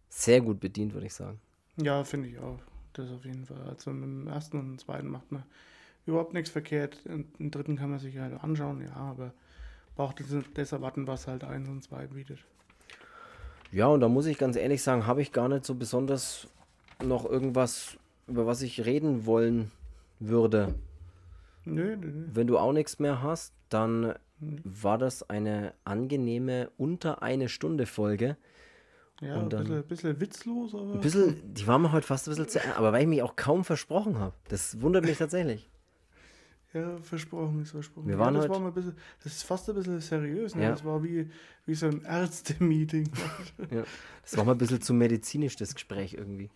[0.09, 1.41] sehr gut bedient, würde ich sagen.
[1.77, 2.59] Ja, finde ich auch.
[2.93, 3.61] Das auf jeden Fall.
[3.69, 5.43] Also mit dem ersten und dem zweiten macht man
[6.07, 7.05] überhaupt nichts verkehrt.
[7.05, 9.33] Den dritten kann man sich halt anschauen, ja, aber
[9.97, 10.23] braucht
[10.55, 12.39] das erwarten, was halt 1 und 2 bietet.
[13.73, 16.47] Ja, und da muss ich ganz ehrlich sagen, habe ich gar nicht so besonders
[17.05, 17.97] noch irgendwas,
[18.29, 19.73] über was ich reden wollen
[20.21, 20.75] würde.
[21.65, 22.29] Nö, nö.
[22.33, 24.15] Wenn du auch nichts mehr hast, dann
[24.65, 28.37] war das eine angenehme unter eine Stunde Folge.
[29.21, 30.95] Ja, Und ein dann- bisschen, bisschen witzlos, aber.
[30.95, 33.37] Ein bisschen, die waren mir heute fast ein bisschen zu aber weil ich mich auch
[33.37, 34.35] kaum versprochen habe.
[34.49, 35.71] Das wundert mich tatsächlich.
[36.73, 38.09] Ja, versprochen ist versprochen.
[38.09, 40.65] Wir ja, waren das heute- war ein bisschen, das ist fast ein bisschen seriös, ne?
[40.65, 40.71] Ja.
[40.71, 41.31] Das war wie,
[41.67, 43.09] wie so ein Ärzte-Meeting.
[43.71, 43.85] Ja.
[44.23, 46.51] Das war mal ein bisschen zu medizinisch, das Gespräch irgendwie.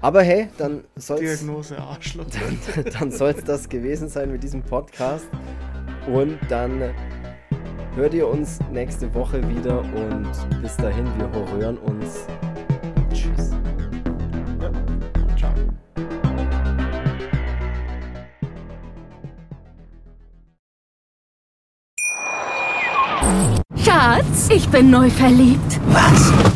[0.00, 2.26] Aber hey, dann soll es Diagnose Arschloch.
[3.00, 5.26] dann soll's das gewesen sein mit diesem Podcast.
[6.06, 6.94] Und dann
[7.96, 10.28] hört ihr uns nächste Woche wieder und
[10.62, 11.28] bis dahin, wir
[11.58, 12.26] hören uns.
[13.12, 13.50] Tschüss.
[14.60, 14.70] Ja.
[15.36, 15.52] Ciao.
[23.76, 25.80] Schatz, ich bin neu verliebt.
[25.88, 26.55] Was?